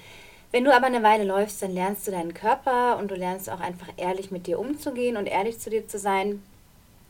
wenn 0.52 0.64
du 0.64 0.74
aber 0.74 0.88
eine 0.88 1.02
Weile 1.02 1.24
läufst, 1.24 1.62
dann 1.62 1.72
lernst 1.72 2.06
du 2.06 2.10
deinen 2.10 2.34
Körper 2.34 2.98
und 2.98 3.10
du 3.10 3.14
lernst 3.14 3.48
auch 3.48 3.60
einfach 3.60 3.88
ehrlich 3.96 4.30
mit 4.30 4.46
dir 4.46 4.58
umzugehen 4.58 5.16
und 5.16 5.24
ehrlich 5.24 5.58
zu 5.58 5.70
dir 5.70 5.88
zu 5.88 5.98
sein 5.98 6.42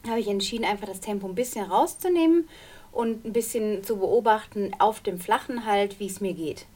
habe 0.08 0.20
ich 0.20 0.28
entschieden, 0.28 0.64
einfach 0.64 0.86
das 0.86 1.00
Tempo 1.00 1.26
ein 1.26 1.34
bisschen 1.34 1.70
rauszunehmen 1.70 2.48
und 2.92 3.24
ein 3.24 3.32
bisschen 3.32 3.84
zu 3.84 3.98
beobachten 3.98 4.72
auf 4.78 5.00
dem 5.00 5.18
Flachen 5.18 5.66
halt, 5.66 6.00
wie 6.00 6.06
es 6.06 6.20
mir 6.20 6.34
geht. 6.34 6.66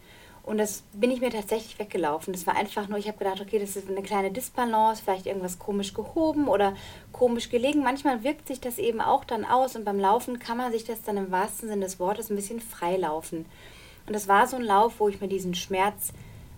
Und 0.42 0.58
das 0.58 0.82
bin 0.92 1.10
ich 1.10 1.20
mir 1.20 1.30
tatsächlich 1.30 1.78
weggelaufen. 1.78 2.32
Das 2.32 2.46
war 2.46 2.56
einfach 2.56 2.88
nur, 2.88 2.98
ich 2.98 3.08
habe 3.08 3.18
gedacht, 3.18 3.40
okay, 3.40 3.58
das 3.58 3.76
ist 3.76 3.88
eine 3.88 4.02
kleine 4.02 4.30
Disbalance, 4.30 5.02
vielleicht 5.02 5.26
irgendwas 5.26 5.58
komisch 5.58 5.94
gehoben 5.94 6.48
oder 6.48 6.74
komisch 7.12 7.50
gelegen. 7.50 7.82
Manchmal 7.82 8.24
wirkt 8.24 8.48
sich 8.48 8.60
das 8.60 8.78
eben 8.78 9.00
auch 9.00 9.24
dann 9.24 9.44
aus 9.44 9.76
und 9.76 9.84
beim 9.84 10.00
Laufen 10.00 10.38
kann 10.38 10.56
man 10.56 10.72
sich 10.72 10.84
das 10.84 11.02
dann 11.02 11.18
im 11.18 11.30
wahrsten 11.30 11.68
Sinne 11.68 11.84
des 11.84 12.00
Wortes 12.00 12.30
ein 12.30 12.36
bisschen 12.36 12.60
freilaufen. 12.60 13.46
Und 14.06 14.14
das 14.14 14.28
war 14.28 14.46
so 14.46 14.56
ein 14.56 14.62
Lauf, 14.62 14.94
wo 14.98 15.08
ich 15.08 15.20
mir 15.20 15.28
diesen 15.28 15.54
Schmerz, 15.54 16.12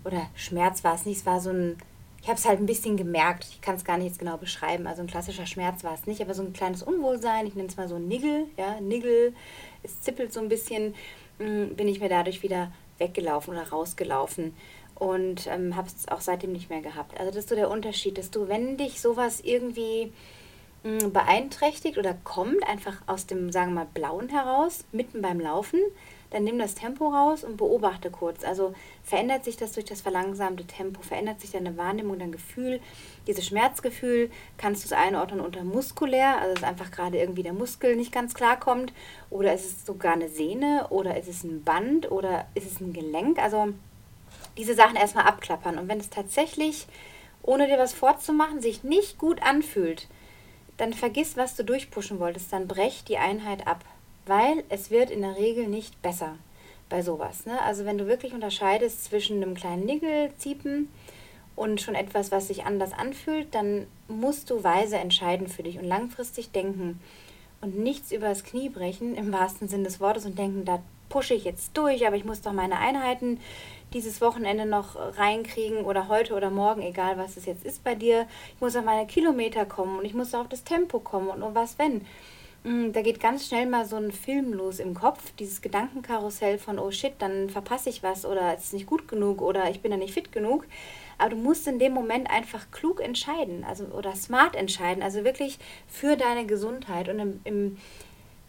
oder 0.05 0.27
Schmerz 0.35 0.85
war 0.85 0.95
es 0.95 1.05
nicht, 1.05 1.19
es 1.19 1.27
war 1.27 1.41
so 1.41 1.51
ein 1.51 1.77
ich 2.23 2.29
habe 2.29 2.39
es 2.39 2.47
halt 2.47 2.61
ein 2.61 2.67
bisschen 2.67 2.97
gemerkt. 2.97 3.47
Ich 3.51 3.61
kann 3.61 3.75
es 3.75 3.85
gar 3.85 3.99
nicht 3.99 4.07
jetzt 4.07 4.19
genau 4.21 4.37
beschreiben. 4.37 4.87
Also 4.87 5.03
ein 5.03 5.09
klassischer 5.09 5.47
Schmerz 5.47 5.83
war 5.83 5.95
es 5.95 6.07
nicht, 6.07 6.23
aber 6.23 6.35
so 6.35 6.43
ein 6.43 6.53
kleines 6.53 6.83
Unwohlsein. 6.83 7.49
Ich 7.49 7.57
nenne 7.57 7.69
es 7.69 7.77
mal 7.77 7.89
so 7.89 7.99
Nigel. 7.99 8.47
Ja, 8.57 8.81
Nigel, 8.81 9.35
es 9.83 10.01
zippelt 10.01 10.33
so 10.33 10.41
ein 10.41 10.49
bisschen. 10.49 10.95
Mm, 11.39 11.75
bin 11.75 11.89
ich 11.89 12.01
mir 12.01 12.09
dadurch 12.09 12.43
wieder 12.45 12.71
weggelaufen 12.99 13.55
oder 13.55 13.69
rausgelaufen 13.69 14.55
und 14.95 15.49
ähm, 15.49 15.75
habe 15.75 15.89
es 15.89 16.07
auch 16.09 16.21
seitdem 16.21 16.53
nicht 16.53 16.71
mehr 16.71 16.81
gehabt. 16.81 17.19
Also 17.19 17.33
das 17.33 17.45
ist 17.45 17.49
so 17.49 17.57
der 17.57 17.71
Unterschied, 17.71 18.19
dass 18.19 18.31
du, 18.31 18.49
wenn 18.49 18.77
dich 18.77 19.01
sowas 19.01 19.41
irgendwie 19.41 20.13
mh, 20.85 21.07
mm, 21.07 21.13
beeinträchtigt 21.13 21.99
oder 21.99 22.15
kommt, 22.23 22.65
einfach 22.69 23.03
aus 23.07 23.27
dem, 23.27 23.51
sagen 23.51 23.73
wir 23.73 23.81
mal, 23.81 23.91
Blauen 23.93 24.29
heraus, 24.29 24.85
mitten 24.93 25.23
beim 25.23 25.41
Laufen, 25.41 25.81
dann 26.33 26.45
nimm 26.45 26.59
das 26.59 26.75
Tempo 26.75 27.09
raus 27.09 27.45
und 27.45 27.59
beobachte 27.59 28.11
kurz. 28.11 28.43
Also 28.43 28.75
verändert 29.05 29.45
sich 29.45 29.57
das 29.57 29.73
durch 29.73 29.85
das 29.85 30.01
verlangsamte 30.01 30.65
Tempo, 30.65 31.03
verändert 31.03 31.41
sich 31.41 31.51
deine 31.51 31.77
Wahrnehmung, 31.77 32.19
dein 32.19 32.33
Gefühl. 32.33 32.81
Dieses 33.27 33.47
Schmerzgefühl 33.47 34.31
kannst 34.57 34.83
du 34.83 34.87
es 34.87 34.93
einordnen 34.93 35.41
unter 35.41 35.63
muskulär, 35.63 36.41
also 36.41 36.55
dass 36.55 36.65
einfach 36.65 36.91
gerade 36.91 37.19
irgendwie 37.19 37.43
der 37.43 37.53
Muskel 37.53 37.97
nicht 37.97 38.13
ganz 38.13 38.33
klar 38.33 38.59
kommt. 38.59 38.93
Oder 39.29 39.53
ist 39.53 39.67
es 39.67 39.87
sogar 39.87 40.15
eine 40.15 40.29
Sehne 40.29 40.87
oder 40.89 41.19
ist 41.19 41.29
es 41.29 41.45
ein 41.45 41.63
Band 41.63 42.11
oder 42.11 42.47
ist 42.55 42.71
es 42.71 42.81
ein 42.81 42.95
Gelenk? 42.95 43.39
Also 43.39 43.69
diese 44.57 44.75
Sachen 44.75 44.97
erstmal 44.97 45.27
abklappern. 45.27 45.79
Und 45.79 45.89
wenn 45.89 46.01
es 46.01 46.09
tatsächlich, 46.09 46.87
ohne 47.43 47.67
dir 47.67 47.79
was 47.79 47.93
vorzumachen, 47.93 48.63
sich 48.63 48.85
nicht 48.85 49.19
gut 49.19 49.43
anfühlt, 49.43 50.09
dann 50.79 50.95
vergiss, 50.95 51.37
was 51.37 51.57
du 51.57 51.65
durchpushen 51.65 52.19
wolltest, 52.19 52.53
dann 52.53 52.67
brech 52.67 53.05
die 53.05 53.19
Einheit 53.19 53.67
ab 53.67 53.85
weil 54.27 54.65
es 54.69 54.91
wird 54.91 55.11
in 55.11 55.23
der 55.23 55.37
Regel 55.37 55.67
nicht 55.67 56.01
besser 56.03 56.37
bei 56.89 57.03
sowas. 57.03 57.47
Ne? 57.47 57.61
Also 57.63 57.85
wenn 57.85 57.99
du 57.99 58.07
wirklich 58.07 58.35
unterscheidest 58.35 59.05
zwischen 59.05 59.43
einem 59.43 59.55
kleinen 59.55 59.87
Nickelziepen 59.87 60.89
und 61.57 61.81
schon 61.81 61.95
etwas, 61.95 62.31
was 62.31 62.49
sich 62.49 62.65
anders 62.65 62.93
anfühlt, 62.93 63.55
dann 63.55 63.87
musst 64.09 64.51
du 64.51 64.63
weise 64.63 64.97
entscheiden 64.97 65.49
für 65.49 65.63
dich 65.63 65.79
und 65.79 65.85
langfristig 65.85 66.51
denken 66.51 67.01
und 67.61 67.79
nichts 67.79 68.13
übers 68.13 68.45
Knie 68.45 68.69
brechen 68.69 69.15
im 69.15 69.33
wahrsten 69.33 69.69
Sinn 69.69 69.85
des 69.85 70.01
Wortes 70.01 70.27
und 70.27 70.39
denken, 70.39 70.65
da 70.65 70.83
pushe 71.09 71.35
ich 71.35 71.45
jetzt 71.45 71.77
durch, 71.77 72.07
aber 72.07 72.17
ich 72.17 72.25
muss 72.25 72.41
doch 72.41 72.53
meine 72.53 72.79
Einheiten 72.79 73.39
dieses 73.93 74.21
Wochenende 74.21 74.65
noch 74.67 74.97
reinkriegen 75.19 75.85
oder 75.85 76.09
heute 76.09 76.35
oder 76.35 76.51
morgen, 76.51 76.83
egal 76.83 77.19
was 77.19 77.37
es 77.37 77.45
jetzt 77.45 77.65
ist 77.65 77.85
bei 77.85 77.95
dir. 77.95 78.27
Ich 78.55 78.61
muss 78.61 78.77
auf 78.77 78.85
meine 78.85 79.07
Kilometer 79.07 79.67
kommen 79.67 79.99
und 79.99 80.05
ich 80.05 80.15
muss 80.15 80.35
auf 80.35 80.49
das 80.49 80.65
Tempo 80.65 80.99
kommen 80.99 81.29
und, 81.29 81.43
und 81.43 81.55
was 81.55 81.79
wenn. 81.79 82.07
Mm, 82.65 82.93
da 82.93 83.03
geht 83.03 83.21
ganz 83.21 83.47
schnell 83.47 83.67
mal 83.67 83.87
so 83.87 83.97
ein 83.97 84.13
Film 84.13 84.53
los 84.53 84.79
im 84.79 84.95
Kopf, 84.95 85.33
dieses 85.39 85.63
Gedankenkarussell 85.63 86.59
von, 86.59 86.79
oh 86.79 86.91
shit, 86.91 87.15
dann 87.19 87.51
verpasse 87.51 87.89
ich 87.89 88.03
was 88.03 88.25
oder 88.25 88.55
es 88.55 88.65
ist 88.65 88.73
nicht 88.75 88.87
gut 88.87 89.09
genug 89.09 89.43
oder 89.43 89.69
ich 89.71 89.81
bin 89.81 89.91
da 89.91 89.97
nicht 89.97 90.15
fit 90.15 90.33
genug. 90.33 90.67
Aber 91.19 91.31
du 91.31 91.37
musst 91.37 91.67
in 91.67 91.79
dem 91.79 91.93
Moment 91.93 92.31
einfach 92.31 92.71
klug 92.71 93.01
entscheiden, 93.01 93.65
also 93.65 93.85
oder 93.87 94.15
smart 94.15 94.55
entscheiden, 94.55 95.03
also 95.03 95.25
wirklich 95.25 95.59
für 95.89 96.17
deine 96.17 96.47
Gesundheit. 96.47 97.09
Und 97.09 97.19
im, 97.19 97.41
im 97.45 97.77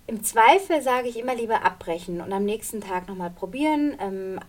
Im 0.06 0.22
Zweifel 0.22 0.82
sage 0.82 1.08
ich 1.08 1.18
immer 1.18 1.34
lieber 1.34 1.64
abbrechen 1.64 2.20
und 2.22 2.34
am 2.34 2.44
nächsten 2.44 2.82
Tag 2.82 3.08
nochmal 3.08 3.30
probieren. 3.30 3.96
Ähm, 4.00 4.40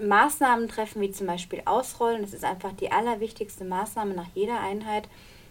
Maßnahmen 0.00 0.68
treffen, 0.68 1.00
wie 1.00 1.12
zum 1.12 1.28
Beispiel 1.28 1.62
Ausrollen. 1.66 2.22
Das 2.22 2.32
ist 2.32 2.44
einfach 2.44 2.72
die 2.72 2.90
allerwichtigste 2.90 3.64
Maßnahme 3.64 4.12
nach 4.14 4.26
jeder 4.34 4.60
Einheit. 4.60 5.08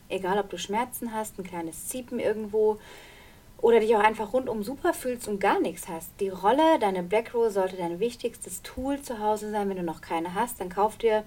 Egal, 0.10 0.38
ob 0.38 0.50
du 0.50 0.58
Schmerzen 0.58 1.14
hast, 1.14 1.40
ein 1.40 1.46
kleines 1.46 1.88
Ziepen 1.88 2.20
irgendwo 2.20 2.78
oder 3.64 3.80
dich 3.80 3.96
auch 3.96 4.02
einfach 4.04 4.34
rundum 4.34 4.62
super 4.62 4.94
fühlst 4.94 5.30
und 5.30 5.40
gar 5.40 5.58
nichts 5.62 5.88
hast. 5.88 6.10
Die 6.20 6.28
Rolle, 6.28 6.80
deine 6.82 7.02
Black 7.02 7.34
Roll 7.34 7.50
sollte 7.50 7.78
dein 7.78 8.02
wichtigstes 8.02 8.62
Tool 8.62 9.02
zu 9.02 9.20
Hause 9.20 9.52
sein. 9.52 9.70
Wenn 9.70 9.78
du 9.78 9.84
noch 9.84 10.02
keine 10.02 10.36
hast, 10.36 10.60
dann 10.60 10.68
kauf 10.68 10.98
dir 10.98 11.24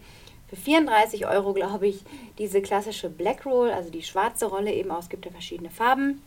für 0.51 0.57
34 0.57 1.27
Euro, 1.27 1.55
glaube 1.55 1.87
ich, 1.87 2.01
diese 2.37 2.61
klassische 2.61 3.09
Black 3.09 3.47
Roll, 3.47 3.71
also 3.71 3.89
die 3.91 4.03
schwarze 4.03 4.47
Rolle 4.47 4.71
eben 4.75 4.91
aus. 4.91 5.05
Es 5.05 5.09
gibt 5.09 5.25
ja 5.25 5.31
verschiedene 5.31 5.71
Farben. 5.71 6.23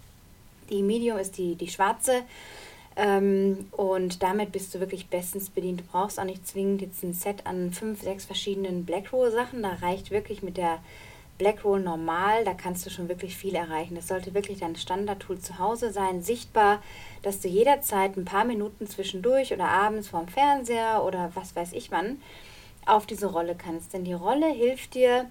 Die 0.71 0.81
Medium 0.81 1.19
ist 1.19 1.37
die, 1.37 1.53
die 1.53 1.67
schwarze. 1.67 2.23
Ähm, 2.95 3.67
und 3.71 4.23
damit 4.23 4.51
bist 4.51 4.73
du 4.73 4.79
wirklich 4.79 5.09
bestens 5.09 5.51
bedient. 5.51 5.81
Du 5.81 5.83
brauchst 5.91 6.19
auch 6.19 6.23
nicht 6.23 6.47
zwingend 6.47 6.81
jetzt 6.81 7.03
ein 7.03 7.13
Set 7.13 7.45
an 7.45 7.71
fünf, 7.71 8.01
sechs 8.01 8.25
verschiedenen 8.25 8.83
Black 8.83 9.13
Roll 9.13 9.29
Sachen. 9.29 9.61
Da 9.61 9.73
reicht 9.73 10.09
wirklich 10.09 10.41
mit 10.41 10.57
der 10.57 10.79
Black 11.39 11.65
Roll 11.65 11.79
normal, 11.79 12.45
da 12.45 12.53
kannst 12.53 12.85
du 12.85 12.91
schon 12.91 13.09
wirklich 13.09 13.35
viel 13.35 13.55
erreichen. 13.55 13.95
Das 13.95 14.07
sollte 14.07 14.35
wirklich 14.35 14.59
dein 14.59 14.75
Standard-Tool 14.75 15.39
zu 15.39 15.57
Hause 15.57 15.91
sein, 15.91 16.21
sichtbar, 16.21 16.83
dass 17.23 17.39
du 17.39 17.47
jederzeit 17.47 18.15
ein 18.15 18.25
paar 18.25 18.45
Minuten 18.45 18.85
zwischendurch 18.85 19.51
oder 19.51 19.67
abends 19.67 20.09
vorm 20.09 20.27
Fernseher 20.27 21.03
oder 21.03 21.31
was 21.33 21.55
weiß 21.55 21.73
ich 21.73 21.89
wann 21.89 22.21
auf 22.85 23.07
diese 23.07 23.27
Rolle 23.27 23.55
kannst. 23.55 23.93
Denn 23.93 24.03
die 24.03 24.13
Rolle 24.13 24.47
hilft 24.47 24.93
dir, 24.93 25.25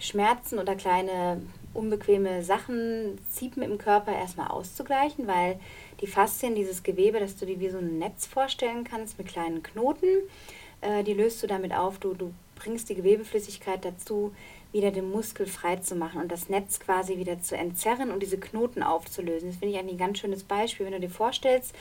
Schmerzen 0.00 0.58
oder 0.58 0.74
kleine 0.74 1.40
unbequeme 1.74 2.42
Sachen, 2.42 3.18
Ziepen 3.30 3.62
im 3.62 3.78
Körper 3.78 4.12
erstmal 4.12 4.48
auszugleichen, 4.48 5.26
weil 5.26 5.60
die 6.00 6.06
Faszien, 6.06 6.54
dieses 6.54 6.82
Gewebe, 6.82 7.20
das 7.20 7.36
du 7.36 7.46
dir 7.46 7.60
wie 7.60 7.70
so 7.70 7.78
ein 7.78 7.98
Netz 7.98 8.26
vorstellen 8.26 8.84
kannst 8.84 9.16
mit 9.18 9.28
kleinen 9.28 9.62
Knoten, 9.62 10.08
äh, 10.80 11.04
die 11.04 11.14
löst 11.14 11.42
du 11.42 11.46
damit 11.46 11.72
auf. 11.72 11.98
Du, 11.98 12.14
du 12.14 12.32
bringst 12.56 12.88
die 12.88 12.94
Gewebeflüssigkeit 12.94 13.84
dazu, 13.84 14.32
wieder 14.74 14.90
den 14.90 15.10
Muskel 15.10 15.46
frei 15.46 15.76
zu 15.76 15.94
machen 15.94 16.20
und 16.20 16.30
das 16.30 16.48
Netz 16.48 16.80
quasi 16.80 17.16
wieder 17.16 17.40
zu 17.40 17.56
entzerren 17.56 18.10
und 18.10 18.20
diese 18.20 18.38
Knoten 18.38 18.82
aufzulösen. 18.82 19.48
Das 19.48 19.58
finde 19.58 19.72
ich 19.72 19.78
eigentlich 19.78 19.94
ein 19.94 20.06
ganz 20.06 20.18
schönes 20.18 20.42
Beispiel. 20.42 20.84
Wenn 20.84 20.92
du 20.92 21.00
dir 21.00 21.10
vorstellst, 21.10 21.74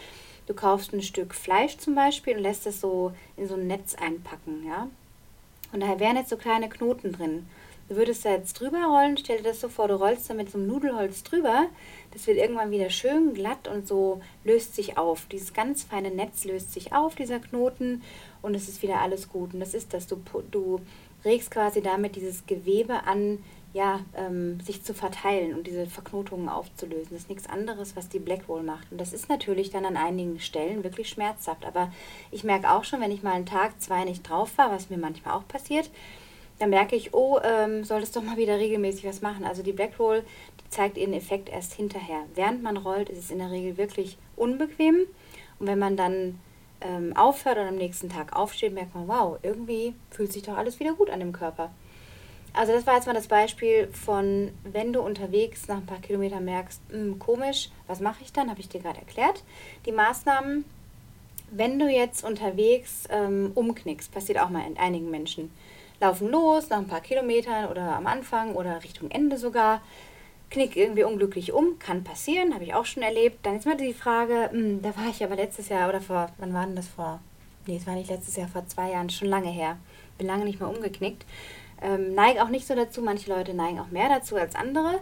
du 0.46 0.54
kaufst 0.54 0.94
ein 0.94 1.02
Stück 1.02 1.34
Fleisch 1.34 1.78
zum 1.78 1.96
Beispiel 1.96 2.38
und 2.38 2.44
lässt 2.44 2.68
es 2.68 2.80
so 2.80 3.12
in 3.36 3.48
so 3.48 3.56
ein 3.56 3.68
Netz 3.68 3.96
einpacken, 3.96 4.64
ja. 4.68 4.88
Und 5.74 5.80
da 5.80 6.00
wären 6.00 6.18
jetzt 6.18 6.30
so 6.30 6.38
kleine 6.38 6.70
Knoten 6.70 7.14
drin. 7.14 7.48
Du 7.90 7.96
würdest 7.96 8.24
da 8.26 8.30
jetzt 8.30 8.54
drüber 8.60 8.86
rollen, 8.86 9.18
stell 9.18 9.38
dir 9.38 9.44
das 9.44 9.60
so 9.60 9.70
vor, 9.70 9.88
du 9.88 9.96
rollst 9.96 10.30
da 10.30 10.36
mit 10.36 10.52
so 10.52 10.60
einem 10.60 10.68
Nudelholz 10.68 11.24
drüber. 11.24 11.66
Das 12.12 12.28
wird 12.28 12.38
irgendwann 12.38 12.70
wieder 12.70 12.92
schön 12.92 13.34
glatt 13.34 13.68
und 13.68 13.88
so 13.88 14.22
löst 14.44 14.76
sich 14.76 15.00
auf. 15.00 15.26
Dieses 15.32 15.54
ganz 15.54 15.84
feine 15.84 16.12
Netz 16.12 16.46
löst 16.46 16.72
sich 16.72 16.94
auf, 16.94 17.16
dieser 17.16 17.40
Knoten, 17.40 18.04
und 18.44 18.56
es 18.56 18.68
ist 18.68 18.84
wieder 18.84 19.00
alles 19.00 19.30
gut. 19.30 19.54
Und 19.54 19.62
das 19.62 19.74
ist 19.74 19.94
das. 19.94 20.06
Du, 20.06 20.22
du 20.52 20.82
regst 21.26 21.52
quasi 21.52 21.82
damit 21.82 22.16
dieses 22.16 22.46
Gewebe 22.46 23.04
an, 23.06 23.40
ja, 23.74 24.02
ähm, 24.16 24.60
sich 24.60 24.84
zu 24.84 24.94
verteilen 24.94 25.56
und 25.56 25.66
diese 25.66 25.88
Verknotungen 25.88 26.48
aufzulösen. 26.48 27.10
Das 27.12 27.22
ist 27.24 27.30
nichts 27.30 27.50
anderes, 27.50 27.96
was 27.96 28.08
die 28.08 28.20
Black 28.20 28.48
Roll 28.48 28.62
macht. 28.62 28.92
Und 28.92 29.02
das 29.02 29.14
ist 29.14 29.30
natürlich 29.30 29.72
dann 29.72 29.86
an 29.86 29.98
einigen 29.98 30.40
Stellen 30.40 30.84
wirklich 30.84 31.10
schmerzhaft. 31.10 31.66
Aber 31.66 31.92
ich 32.30 32.44
merke 32.44 32.70
auch 32.70 32.84
schon, 32.84 33.02
wenn 33.02 33.12
ich 33.12 33.24
mal 33.24 33.34
einen 33.34 33.48
Tag, 33.48 33.82
zwei 33.82 34.06
nicht 34.06 34.30
drauf 34.30 34.58
war, 34.58 34.72
was 34.72 34.92
mir 34.92 34.98
manchmal 34.98 35.34
auch 35.36 35.48
passiert, 35.48 35.90
dann 36.60 36.70
merke 36.70 36.96
ich, 36.96 37.16
oh, 37.16 37.40
ähm, 37.44 37.84
solltest 37.84 38.16
doch 38.16 38.22
mal 38.22 38.38
wieder 38.38 38.60
regelmäßig 38.60 39.06
was 39.06 39.22
machen. 39.22 39.44
Also 39.44 39.64
die 39.64 39.74
Black 39.74 39.98
Roll, 40.00 40.24
die 40.62 40.70
zeigt 40.70 40.98
ihren 40.98 41.14
Effekt 41.14 41.50
erst 41.50 41.74
hinterher. 41.74 42.24
Während 42.36 42.62
man 42.62 42.78
rollt, 42.78 43.10
ist 43.10 43.18
es 43.18 43.32
in 43.32 43.40
der 43.40 43.50
Regel 43.50 43.78
wirklich 43.78 44.18
unbequem. 44.36 45.08
Und 45.60 45.68
wenn 45.68 45.80
man 45.80 45.98
dann 45.98 46.40
ähm, 46.84 47.16
aufhört 47.16 47.58
und 47.58 47.68
am 47.68 47.76
nächsten 47.76 48.10
Tag 48.10 48.36
aufsteht, 48.36 48.74
merkt 48.74 48.94
man, 48.94 49.08
wow, 49.08 49.38
irgendwie 49.42 49.96
fühlt 50.12 50.32
sich 50.32 50.44
doch 50.44 50.58
alles 50.58 50.80
wieder 50.80 50.94
gut 50.94 51.10
an 51.10 51.20
dem 51.20 51.34
Körper. 51.34 51.72
Also 52.54 52.72
das 52.72 52.86
war 52.86 52.96
jetzt 52.96 53.08
mal 53.08 53.14
das 53.14 53.28
Beispiel 53.28 53.88
von, 53.88 54.52
wenn 54.64 54.94
du 54.94 55.02
unterwegs 55.02 55.68
nach 55.68 55.78
ein 55.78 55.86
paar 55.86 56.00
Kilometern 56.00 56.46
merkst, 56.46 56.82
hm, 56.90 57.18
komisch, 57.18 57.70
was 57.88 58.00
mache 58.00 58.24
ich 58.24 58.32
dann, 58.32 58.50
habe 58.50 58.60
ich 58.60 58.70
dir 58.70 58.82
gerade 58.82 59.00
erklärt. 59.00 59.44
Die 59.88 59.92
Maßnahmen, 59.92 60.66
wenn 61.50 61.80
du 61.80 61.90
jetzt 61.90 62.24
unterwegs 62.24 63.06
ähm, 63.10 63.52
umknickst, 63.56 64.12
passiert 64.12 64.40
auch 64.40 64.50
mal 64.50 64.68
in 64.68 64.78
einigen 64.78 65.10
Menschen 65.10 65.52
laufen 66.04 66.30
los 66.30 66.70
nach 66.70 66.80
ein 66.80 66.88
paar 66.88 67.02
Kilometern 67.02 67.70
oder 67.70 67.96
am 67.96 68.08
Anfang 68.08 68.56
oder 68.56 68.84
Richtung 68.84 69.10
Ende 69.10 69.38
sogar, 69.38 69.82
knick 70.54 70.78
irgendwie 70.78 71.04
unglücklich 71.04 71.52
um, 71.52 71.80
kann 71.80 72.04
passieren, 72.04 72.54
habe 72.54 72.64
ich 72.64 72.74
auch 72.74 72.86
schon 72.86 73.04
erlebt. 73.04 73.46
Dann 73.46 73.58
ist 73.58 73.66
mir 73.66 73.76
die 73.76 73.94
Frage, 73.94 74.50
mh, 74.52 74.60
hm, 74.60 74.82
da 74.82 74.96
war 74.96 75.10
ich 75.10 75.24
aber 75.24 75.36
letztes 75.36 75.70
Jahr 75.70 75.90
oder 75.90 76.00
vor, 76.00 76.30
wann 76.38 76.54
war 76.54 76.66
denn 76.66 76.76
das 76.76 76.88
vor? 76.88 77.20
Nee, 77.66 77.78
es 77.78 77.88
war 77.88 77.96
nicht 77.96 78.10
letztes 78.10 78.36
Jahr, 78.36 78.48
vor 78.48 78.66
zwei 78.68 78.92
Jahren, 78.92 79.10
schon 79.10 79.30
lange 79.30 79.50
her. 79.50 79.78
Bin 80.18 80.28
lange 80.28 80.46
nicht 80.46 80.60
mehr 80.60 80.70
umgeknickt. 80.70 81.26
Ähm, 81.82 82.14
neige 82.14 82.44
auch 82.44 82.50
nicht 82.50 82.68
so 82.68 82.76
dazu, 82.76 83.02
manche 83.02 83.30
Leute 83.30 83.54
neigen 83.54 83.80
auch 83.80 83.90
mehr 83.90 84.10
dazu 84.10 84.36
als 84.36 84.56
andere. 84.56 85.00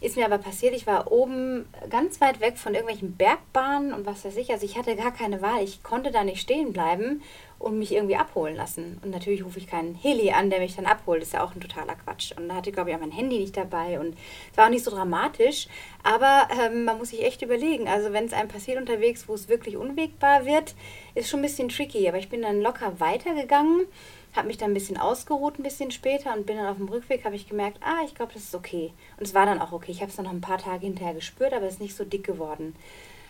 Ist 0.00 0.16
mir 0.16 0.24
aber 0.24 0.38
passiert, 0.38 0.74
ich 0.74 0.86
war 0.86 1.10
oben 1.10 1.66
ganz 1.90 2.20
weit 2.20 2.40
weg 2.40 2.56
von 2.56 2.74
irgendwelchen 2.74 3.16
Bergbahnen 3.16 3.92
und 3.92 4.06
was 4.06 4.24
weiß 4.24 4.36
ich. 4.36 4.50
Also 4.52 4.64
ich 4.64 4.78
hatte 4.78 4.94
gar 4.94 5.12
keine 5.12 5.42
Wahl. 5.42 5.62
Ich 5.64 5.82
konnte 5.82 6.12
da 6.12 6.22
nicht 6.22 6.40
stehen 6.40 6.72
bleiben 6.72 7.22
und 7.58 7.78
mich 7.78 7.92
irgendwie 7.92 8.14
abholen 8.14 8.54
lassen. 8.54 9.00
Und 9.02 9.10
natürlich 9.10 9.44
rufe 9.44 9.58
ich 9.58 9.66
keinen 9.66 9.96
Heli 9.96 10.30
an, 10.30 10.50
der 10.50 10.60
mich 10.60 10.76
dann 10.76 10.86
abholt. 10.86 11.20
Das 11.20 11.28
ist 11.28 11.34
ja 11.34 11.42
auch 11.42 11.54
ein 11.54 11.60
totaler 11.60 11.96
Quatsch. 11.96 12.32
Und 12.36 12.48
da 12.48 12.54
hatte, 12.54 12.70
ich, 12.70 12.74
glaube 12.74 12.90
ich, 12.90 12.96
auch 12.96 13.00
mein 13.00 13.10
Handy 13.10 13.40
nicht 13.40 13.56
dabei. 13.56 13.98
Und 13.98 14.16
es 14.52 14.56
war 14.56 14.66
auch 14.66 14.70
nicht 14.70 14.84
so 14.84 14.92
dramatisch. 14.92 15.66
Aber 16.04 16.48
ähm, 16.62 16.84
man 16.84 16.98
muss 16.98 17.08
sich 17.10 17.24
echt 17.24 17.42
überlegen. 17.42 17.88
Also 17.88 18.12
wenn 18.12 18.26
es 18.26 18.32
einem 18.32 18.48
passiert 18.48 18.78
unterwegs, 18.78 19.28
wo 19.28 19.34
es 19.34 19.48
wirklich 19.48 19.76
unwegbar 19.76 20.46
wird, 20.46 20.76
ist 21.16 21.28
schon 21.28 21.40
ein 21.40 21.42
bisschen 21.42 21.68
tricky. 21.68 22.08
Aber 22.08 22.18
ich 22.18 22.28
bin 22.28 22.42
dann 22.42 22.62
locker 22.62 23.00
weitergegangen 23.00 23.86
habe 24.34 24.48
mich 24.48 24.58
dann 24.58 24.70
ein 24.70 24.74
bisschen 24.74 24.98
ausgeruht, 24.98 25.58
ein 25.58 25.62
bisschen 25.62 25.90
später 25.90 26.34
und 26.34 26.46
bin 26.46 26.56
dann 26.56 26.66
auf 26.66 26.76
dem 26.76 26.88
Rückweg, 26.88 27.24
habe 27.24 27.36
ich 27.36 27.48
gemerkt, 27.48 27.78
ah, 27.82 28.02
ich 28.04 28.14
glaube, 28.14 28.32
das 28.34 28.44
ist 28.44 28.54
okay. 28.54 28.92
Und 29.16 29.26
es 29.26 29.34
war 29.34 29.46
dann 29.46 29.60
auch 29.60 29.72
okay. 29.72 29.90
Ich 29.90 30.00
habe 30.00 30.10
es 30.10 30.16
dann 30.16 30.26
noch 30.26 30.32
ein 30.32 30.40
paar 30.40 30.58
Tage 30.58 30.86
hinterher 30.86 31.14
gespürt, 31.14 31.52
aber 31.52 31.66
es 31.66 31.74
ist 31.74 31.80
nicht 31.80 31.96
so 31.96 32.04
dick 32.04 32.24
geworden. 32.24 32.74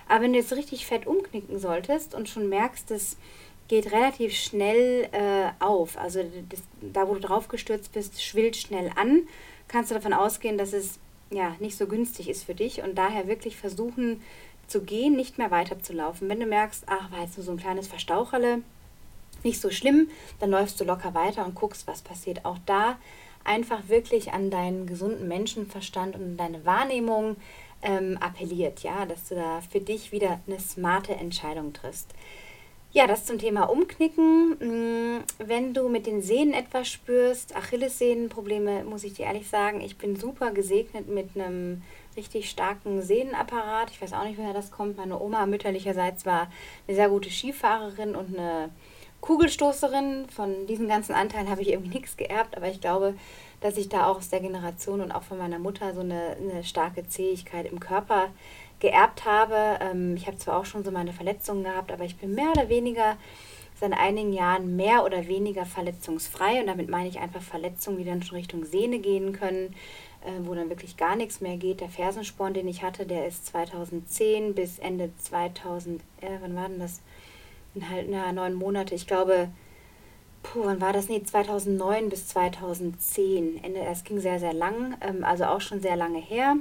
Aber 0.08 0.22
wenn 0.22 0.32
du 0.32 0.38
jetzt 0.38 0.52
richtig 0.52 0.86
fett 0.86 1.06
umknicken 1.06 1.58
solltest 1.58 2.14
und 2.14 2.28
schon 2.28 2.48
merkst, 2.48 2.90
das 2.90 3.16
geht 3.68 3.92
relativ 3.92 4.34
schnell 4.34 5.08
äh, 5.12 5.50
auf, 5.62 5.98
also 5.98 6.24
das, 6.48 6.62
da, 6.80 7.06
wo 7.08 7.14
du 7.14 7.20
drauf 7.20 7.48
gestürzt 7.48 7.92
bist, 7.92 8.22
schwillt 8.22 8.56
schnell 8.56 8.90
an, 8.96 9.28
kannst 9.68 9.90
du 9.90 9.94
davon 9.94 10.14
ausgehen, 10.14 10.56
dass 10.56 10.72
es 10.72 10.98
ja 11.30 11.54
nicht 11.60 11.76
so 11.76 11.86
günstig 11.86 12.30
ist 12.30 12.44
für 12.44 12.54
dich 12.54 12.82
und 12.82 12.96
daher 12.96 13.28
wirklich 13.28 13.56
versuchen 13.56 14.22
zu 14.66 14.82
gehen, 14.82 15.16
nicht 15.16 15.36
mehr 15.36 15.50
weiterzulaufen. 15.50 16.28
Wenn 16.28 16.40
du 16.40 16.46
merkst, 16.46 16.84
ach, 16.86 17.12
war 17.12 17.22
jetzt 17.22 17.36
nur 17.36 17.44
so 17.44 17.52
ein 17.52 17.58
kleines 17.58 17.88
Verstaucherle, 17.88 18.62
nicht 19.48 19.60
so 19.60 19.70
schlimm, 19.70 20.08
dann 20.38 20.50
läufst 20.50 20.80
du 20.80 20.84
locker 20.84 21.14
weiter 21.14 21.44
und 21.44 21.54
guckst, 21.54 21.86
was 21.86 22.02
passiert. 22.02 22.44
Auch 22.44 22.58
da 22.66 22.98
einfach 23.44 23.88
wirklich 23.88 24.32
an 24.32 24.50
deinen 24.50 24.86
gesunden 24.86 25.26
Menschenverstand 25.26 26.14
und 26.14 26.36
deine 26.36 26.64
Wahrnehmung 26.64 27.36
ähm, 27.82 28.18
appelliert, 28.20 28.80
ja, 28.82 29.06
dass 29.06 29.28
du 29.28 29.34
da 29.34 29.60
für 29.60 29.80
dich 29.80 30.12
wieder 30.12 30.40
eine 30.46 30.60
smarte 30.60 31.14
Entscheidung 31.14 31.72
triffst. 31.72 32.12
Ja, 32.90 33.06
das 33.06 33.26
zum 33.26 33.38
Thema 33.38 33.64
Umknicken. 33.64 35.18
Mm, 35.18 35.24
wenn 35.38 35.74
du 35.74 35.88
mit 35.88 36.06
den 36.06 36.22
Sehnen 36.22 36.54
etwas 36.54 36.88
spürst, 36.88 37.54
Achillessehnenprobleme, 37.54 38.84
muss 38.84 39.04
ich 39.04 39.14
dir 39.14 39.26
ehrlich 39.26 39.48
sagen, 39.48 39.82
ich 39.82 39.98
bin 39.98 40.16
super 40.16 40.52
gesegnet 40.52 41.06
mit 41.08 41.30
einem 41.34 41.82
richtig 42.16 42.48
starken 42.48 43.02
Sehnenapparat. 43.02 43.90
Ich 43.90 44.00
weiß 44.00 44.14
auch 44.14 44.24
nicht, 44.24 44.38
woher 44.38 44.54
das 44.54 44.70
kommt. 44.70 44.96
Meine 44.96 45.20
Oma 45.20 45.44
mütterlicherseits 45.46 46.24
war 46.24 46.50
eine 46.86 46.96
sehr 46.96 47.10
gute 47.10 47.30
Skifahrerin 47.30 48.16
und 48.16 48.36
eine 48.36 48.70
Kugelstoßerin. 49.20 50.26
Von 50.28 50.66
diesen 50.66 50.88
ganzen 50.88 51.14
Anteilen 51.14 51.50
habe 51.50 51.62
ich 51.62 51.70
irgendwie 51.70 51.98
nichts 51.98 52.16
geerbt, 52.16 52.56
aber 52.56 52.68
ich 52.68 52.80
glaube, 52.80 53.14
dass 53.60 53.76
ich 53.76 53.88
da 53.88 54.06
auch 54.06 54.18
aus 54.18 54.28
der 54.28 54.40
Generation 54.40 55.00
und 55.00 55.12
auch 55.12 55.22
von 55.22 55.38
meiner 55.38 55.58
Mutter 55.58 55.94
so 55.94 56.00
eine, 56.00 56.36
eine 56.40 56.64
starke 56.64 57.06
Zähigkeit 57.08 57.70
im 57.70 57.80
Körper 57.80 58.28
geerbt 58.80 59.24
habe. 59.24 59.78
Ähm, 59.80 60.16
ich 60.16 60.26
habe 60.26 60.38
zwar 60.38 60.58
auch 60.58 60.64
schon 60.64 60.84
so 60.84 60.90
meine 60.90 61.12
Verletzungen 61.12 61.64
gehabt, 61.64 61.90
aber 61.90 62.04
ich 62.04 62.16
bin 62.16 62.34
mehr 62.34 62.50
oder 62.52 62.68
weniger 62.68 63.16
seit 63.80 63.92
einigen 63.92 64.32
Jahren 64.32 64.76
mehr 64.76 65.04
oder 65.04 65.28
weniger 65.28 65.64
verletzungsfrei 65.64 66.60
und 66.60 66.66
damit 66.66 66.88
meine 66.88 67.08
ich 67.08 67.20
einfach 67.20 67.42
Verletzungen, 67.42 67.98
die 67.98 68.04
dann 68.04 68.22
schon 68.22 68.36
Richtung 68.36 68.64
Sehne 68.64 68.98
gehen 68.98 69.32
können, 69.32 69.74
äh, 70.24 70.32
wo 70.46 70.54
dann 70.54 70.68
wirklich 70.68 70.96
gar 70.96 71.16
nichts 71.16 71.40
mehr 71.40 71.56
geht. 71.56 71.80
Der 71.80 71.88
Fersensporn, 71.88 72.54
den 72.54 72.68
ich 72.68 72.82
hatte, 72.82 73.06
der 73.06 73.26
ist 73.26 73.46
2010 73.46 74.54
bis 74.54 74.78
Ende 74.78 75.10
2000, 75.18 76.00
äh, 76.20 76.26
wann 76.40 76.56
war 76.56 76.68
denn 76.68 76.80
das? 76.80 77.00
Halt 77.88 78.08
na, 78.10 78.32
neun 78.32 78.54
Monate. 78.54 78.94
Ich 78.94 79.06
glaube, 79.06 79.48
puh, 80.42 80.60
wann 80.64 80.80
war 80.80 80.92
das? 80.92 81.08
Nee, 81.08 81.22
2009 81.22 82.08
bis 82.08 82.28
2010. 82.28 83.62
Ende, 83.62 83.80
es 83.80 84.04
ging 84.04 84.20
sehr, 84.20 84.38
sehr 84.38 84.52
lang, 84.52 84.96
ähm, 85.00 85.24
also 85.24 85.44
auch 85.44 85.60
schon 85.60 85.80
sehr 85.80 85.96
lange 85.96 86.20
her. 86.20 86.56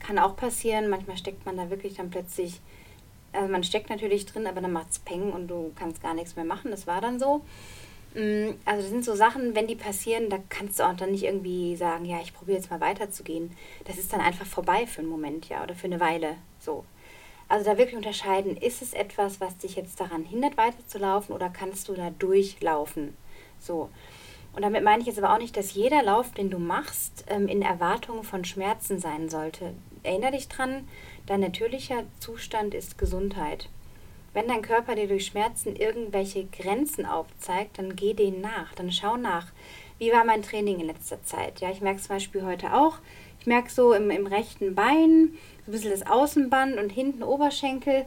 Kann 0.00 0.18
auch 0.18 0.36
passieren. 0.36 0.88
Manchmal 0.88 1.16
steckt 1.16 1.46
man 1.46 1.56
da 1.56 1.70
wirklich 1.70 1.94
dann 1.94 2.10
plötzlich, 2.10 2.60
also 3.32 3.50
man 3.50 3.64
steckt 3.64 3.90
natürlich 3.90 4.26
drin, 4.26 4.46
aber 4.46 4.60
dann 4.60 4.72
macht 4.72 4.90
es 4.90 4.98
Peng 4.98 5.32
und 5.32 5.48
du 5.48 5.72
kannst 5.76 6.02
gar 6.02 6.14
nichts 6.14 6.36
mehr 6.36 6.44
machen. 6.44 6.70
Das 6.70 6.86
war 6.86 7.00
dann 7.00 7.18
so. 7.18 7.42
Mm, 8.14 8.54
also 8.64 8.80
das 8.80 8.90
sind 8.90 9.04
so 9.04 9.14
Sachen, 9.14 9.54
wenn 9.54 9.66
die 9.66 9.76
passieren, 9.76 10.30
da 10.30 10.38
kannst 10.48 10.78
du 10.78 10.84
auch 10.84 10.96
dann 10.96 11.10
nicht 11.10 11.24
irgendwie 11.24 11.76
sagen, 11.76 12.04
ja, 12.06 12.20
ich 12.22 12.32
probiere 12.32 12.56
jetzt 12.58 12.70
mal 12.70 12.80
weiterzugehen. 12.80 13.50
Das 13.84 13.98
ist 13.98 14.12
dann 14.12 14.20
einfach 14.20 14.46
vorbei 14.46 14.86
für 14.86 15.00
einen 15.00 15.10
Moment, 15.10 15.48
ja, 15.48 15.62
oder 15.62 15.74
für 15.74 15.86
eine 15.86 16.00
Weile. 16.00 16.36
So. 16.58 16.84
Also 17.48 17.64
da 17.64 17.78
wirklich 17.78 17.96
unterscheiden, 17.96 18.56
ist 18.56 18.82
es 18.82 18.92
etwas, 18.92 19.40
was 19.40 19.56
dich 19.58 19.76
jetzt 19.76 20.00
daran 20.00 20.24
hindert, 20.24 20.56
weiterzulaufen 20.56 21.34
oder 21.34 21.48
kannst 21.48 21.88
du 21.88 21.94
da 21.94 22.10
durchlaufen? 22.10 23.16
So. 23.60 23.88
Und 24.52 24.62
damit 24.62 24.82
meine 24.82 25.02
ich 25.02 25.06
jetzt 25.06 25.18
aber 25.18 25.34
auch 25.34 25.38
nicht, 25.38 25.56
dass 25.56 25.74
jeder 25.74 26.02
Lauf, 26.02 26.32
den 26.32 26.50
du 26.50 26.58
machst, 26.58 27.24
ähm, 27.28 27.46
in 27.46 27.62
Erwartung 27.62 28.24
von 28.24 28.44
Schmerzen 28.44 28.98
sein 28.98 29.28
sollte. 29.28 29.74
Erinner 30.02 30.30
dich 30.30 30.48
dran, 30.48 30.88
dein 31.26 31.40
natürlicher 31.40 32.04
Zustand 32.20 32.74
ist 32.74 32.96
Gesundheit. 32.96 33.68
Wenn 34.32 34.48
dein 34.48 34.62
Körper 34.62 34.94
dir 34.94 35.08
durch 35.08 35.26
Schmerzen 35.26 35.76
irgendwelche 35.76 36.46
Grenzen 36.46 37.06
aufzeigt, 37.06 37.78
dann 37.78 37.96
geh 37.96 38.14
denen 38.14 38.40
nach, 38.40 38.74
dann 38.74 38.92
schau 38.92 39.16
nach. 39.16 39.46
Wie 39.98 40.12
war 40.12 40.24
mein 40.24 40.42
Training 40.42 40.80
in 40.80 40.86
letzter 40.86 41.22
Zeit? 41.22 41.60
Ja, 41.60 41.70
ich 41.70 41.80
merke 41.80 42.00
zum 42.00 42.16
Beispiel 42.16 42.44
heute 42.44 42.74
auch, 42.74 42.98
ich 43.40 43.46
merke 43.46 43.70
so 43.70 43.92
im, 43.92 44.10
im 44.10 44.26
rechten 44.26 44.74
Bein, 44.74 45.36
so 45.64 45.70
ein 45.70 45.72
bisschen 45.72 45.90
das 45.90 46.06
Außenband 46.06 46.78
und 46.78 46.90
hinten 46.90 47.22
Oberschenkel, 47.22 48.06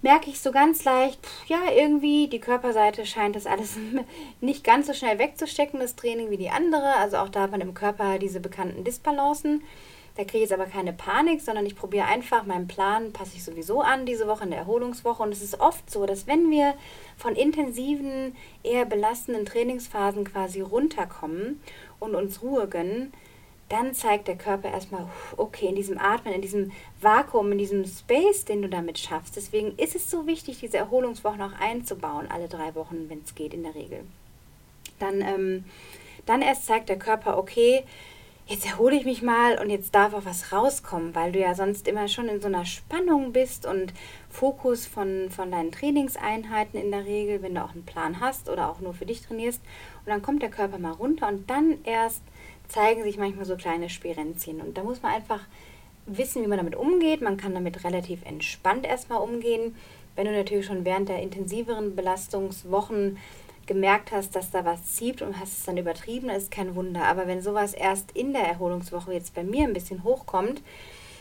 merke 0.00 0.30
ich 0.30 0.40
so 0.40 0.52
ganz 0.52 0.84
leicht, 0.84 1.26
ja, 1.46 1.58
irgendwie 1.76 2.28
die 2.28 2.38
Körperseite 2.38 3.04
scheint 3.04 3.34
das 3.34 3.46
alles 3.46 3.76
nicht 4.40 4.62
ganz 4.62 4.86
so 4.86 4.92
schnell 4.92 5.18
wegzustecken, 5.18 5.80
das 5.80 5.96
Training 5.96 6.30
wie 6.30 6.36
die 6.36 6.50
andere. 6.50 6.94
Also 6.94 7.16
auch 7.16 7.28
da 7.28 7.42
hat 7.42 7.50
man 7.50 7.60
im 7.60 7.74
Körper 7.74 8.18
diese 8.18 8.38
bekannten 8.38 8.84
Disbalancen. 8.84 9.62
Da 10.18 10.24
kriege 10.24 10.38
ich 10.38 10.50
jetzt 10.50 10.52
aber 10.52 10.66
keine 10.68 10.92
Panik, 10.92 11.40
sondern 11.40 11.64
ich 11.64 11.76
probiere 11.76 12.06
einfach 12.06 12.44
meinen 12.44 12.66
Plan, 12.66 13.12
passe 13.12 13.36
ich 13.36 13.44
sowieso 13.44 13.82
an 13.82 14.04
diese 14.04 14.26
Woche 14.26 14.42
in 14.42 14.50
der 14.50 14.58
Erholungswoche. 14.58 15.22
Und 15.22 15.30
es 15.30 15.42
ist 15.42 15.60
oft 15.60 15.88
so, 15.88 16.06
dass 16.06 16.26
wenn 16.26 16.50
wir 16.50 16.74
von 17.16 17.36
intensiven, 17.36 18.34
eher 18.64 18.84
belastenden 18.84 19.46
Trainingsphasen 19.46 20.24
quasi 20.24 20.60
runterkommen 20.60 21.62
und 22.00 22.16
uns 22.16 22.42
Ruhe 22.42 22.66
gönnen, 22.66 23.12
dann 23.68 23.94
zeigt 23.94 24.26
der 24.26 24.34
Körper 24.34 24.72
erstmal, 24.72 25.06
okay, 25.36 25.66
in 25.66 25.76
diesem 25.76 25.98
Atmen, 25.98 26.34
in 26.34 26.42
diesem 26.42 26.72
Vakuum, 27.00 27.52
in 27.52 27.58
diesem 27.58 27.84
Space, 27.86 28.44
den 28.44 28.62
du 28.62 28.68
damit 28.68 28.98
schaffst. 28.98 29.36
Deswegen 29.36 29.78
ist 29.78 29.94
es 29.94 30.10
so 30.10 30.26
wichtig, 30.26 30.58
diese 30.58 30.78
Erholungswochen 30.78 31.42
auch 31.42 31.60
einzubauen, 31.60 32.26
alle 32.28 32.48
drei 32.48 32.74
Wochen, 32.74 33.08
wenn 33.08 33.22
es 33.22 33.36
geht, 33.36 33.54
in 33.54 33.62
der 33.62 33.76
Regel. 33.76 34.00
Dann, 34.98 35.20
ähm, 35.20 35.64
dann 36.26 36.42
erst 36.42 36.66
zeigt 36.66 36.88
der 36.88 36.98
Körper, 36.98 37.38
okay, 37.38 37.84
jetzt 38.48 38.64
erhole 38.66 38.96
ich 38.96 39.04
mich 39.04 39.20
mal 39.20 39.58
und 39.58 39.68
jetzt 39.68 39.94
darf 39.94 40.14
auch 40.14 40.24
was 40.24 40.52
rauskommen, 40.52 41.14
weil 41.14 41.32
du 41.32 41.38
ja 41.38 41.54
sonst 41.54 41.86
immer 41.86 42.08
schon 42.08 42.28
in 42.28 42.40
so 42.40 42.46
einer 42.46 42.64
Spannung 42.64 43.32
bist 43.32 43.66
und 43.66 43.92
Fokus 44.30 44.86
von, 44.86 45.30
von 45.30 45.50
deinen 45.50 45.70
Trainingseinheiten 45.70 46.80
in 46.80 46.90
der 46.90 47.04
Regel, 47.04 47.42
wenn 47.42 47.54
du 47.54 47.62
auch 47.62 47.72
einen 47.72 47.84
Plan 47.84 48.20
hast 48.20 48.48
oder 48.48 48.70
auch 48.70 48.80
nur 48.80 48.94
für 48.94 49.04
dich 49.04 49.20
trainierst. 49.20 49.60
Und 50.04 50.08
dann 50.08 50.22
kommt 50.22 50.42
der 50.42 50.50
Körper 50.50 50.78
mal 50.78 50.92
runter 50.92 51.28
und 51.28 51.48
dann 51.50 51.84
erst 51.84 52.22
zeigen 52.68 53.02
sich 53.02 53.18
manchmal 53.18 53.44
so 53.44 53.56
kleine 53.56 53.90
Spirenzien. 53.90 54.62
Und 54.62 54.78
da 54.78 54.82
muss 54.82 55.02
man 55.02 55.12
einfach 55.12 55.40
wissen, 56.06 56.42
wie 56.42 56.48
man 56.48 56.58
damit 56.58 56.74
umgeht. 56.76 57.20
Man 57.20 57.36
kann 57.36 57.54
damit 57.54 57.84
relativ 57.84 58.24
entspannt 58.24 58.86
erstmal 58.86 59.20
umgehen. 59.20 59.76
Wenn 60.16 60.24
du 60.24 60.32
natürlich 60.32 60.66
schon 60.66 60.86
während 60.86 61.10
der 61.10 61.22
intensiveren 61.22 61.94
Belastungswochen 61.94 63.18
gemerkt 63.68 64.10
hast, 64.10 64.34
dass 64.34 64.50
da 64.50 64.64
was 64.64 64.96
zieht 64.96 65.22
und 65.22 65.38
hast 65.38 65.58
es 65.58 65.64
dann 65.64 65.76
übertrieben, 65.76 66.28
ist 66.30 66.50
kein 66.50 66.74
Wunder. 66.74 67.04
Aber 67.04 67.28
wenn 67.28 67.40
sowas 67.40 67.72
erst 67.72 68.10
in 68.12 68.32
der 68.32 68.42
Erholungswoche 68.42 69.12
jetzt 69.12 69.34
bei 69.34 69.44
mir 69.44 69.64
ein 69.64 69.72
bisschen 69.72 70.02
hochkommt, 70.02 70.62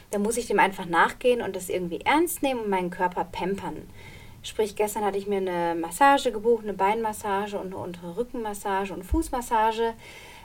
dann 0.10 0.24
muss 0.24 0.38
ich 0.38 0.48
dem 0.48 0.60
einfach 0.60 0.86
nachgehen 0.86 1.42
und 1.42 1.56
das 1.56 1.70
irgendwie 1.70 2.02
ernst 2.02 2.42
nehmen 2.42 2.62
und 2.62 2.70
meinen 2.70 2.90
Körper 2.90 3.26
pampern. 3.26 3.88
Sprich, 4.42 4.76
gestern 4.76 5.04
hatte 5.04 5.18
ich 5.18 5.28
mir 5.28 5.38
eine 5.38 5.76
Massage 5.76 6.32
gebucht, 6.32 6.64
eine 6.64 6.74
Beinmassage 6.74 7.60
und 7.60 7.68
eine 7.68 7.78
untere 7.78 8.18
Rückenmassage 8.18 8.94
und 8.94 9.04
Fußmassage 9.04 9.94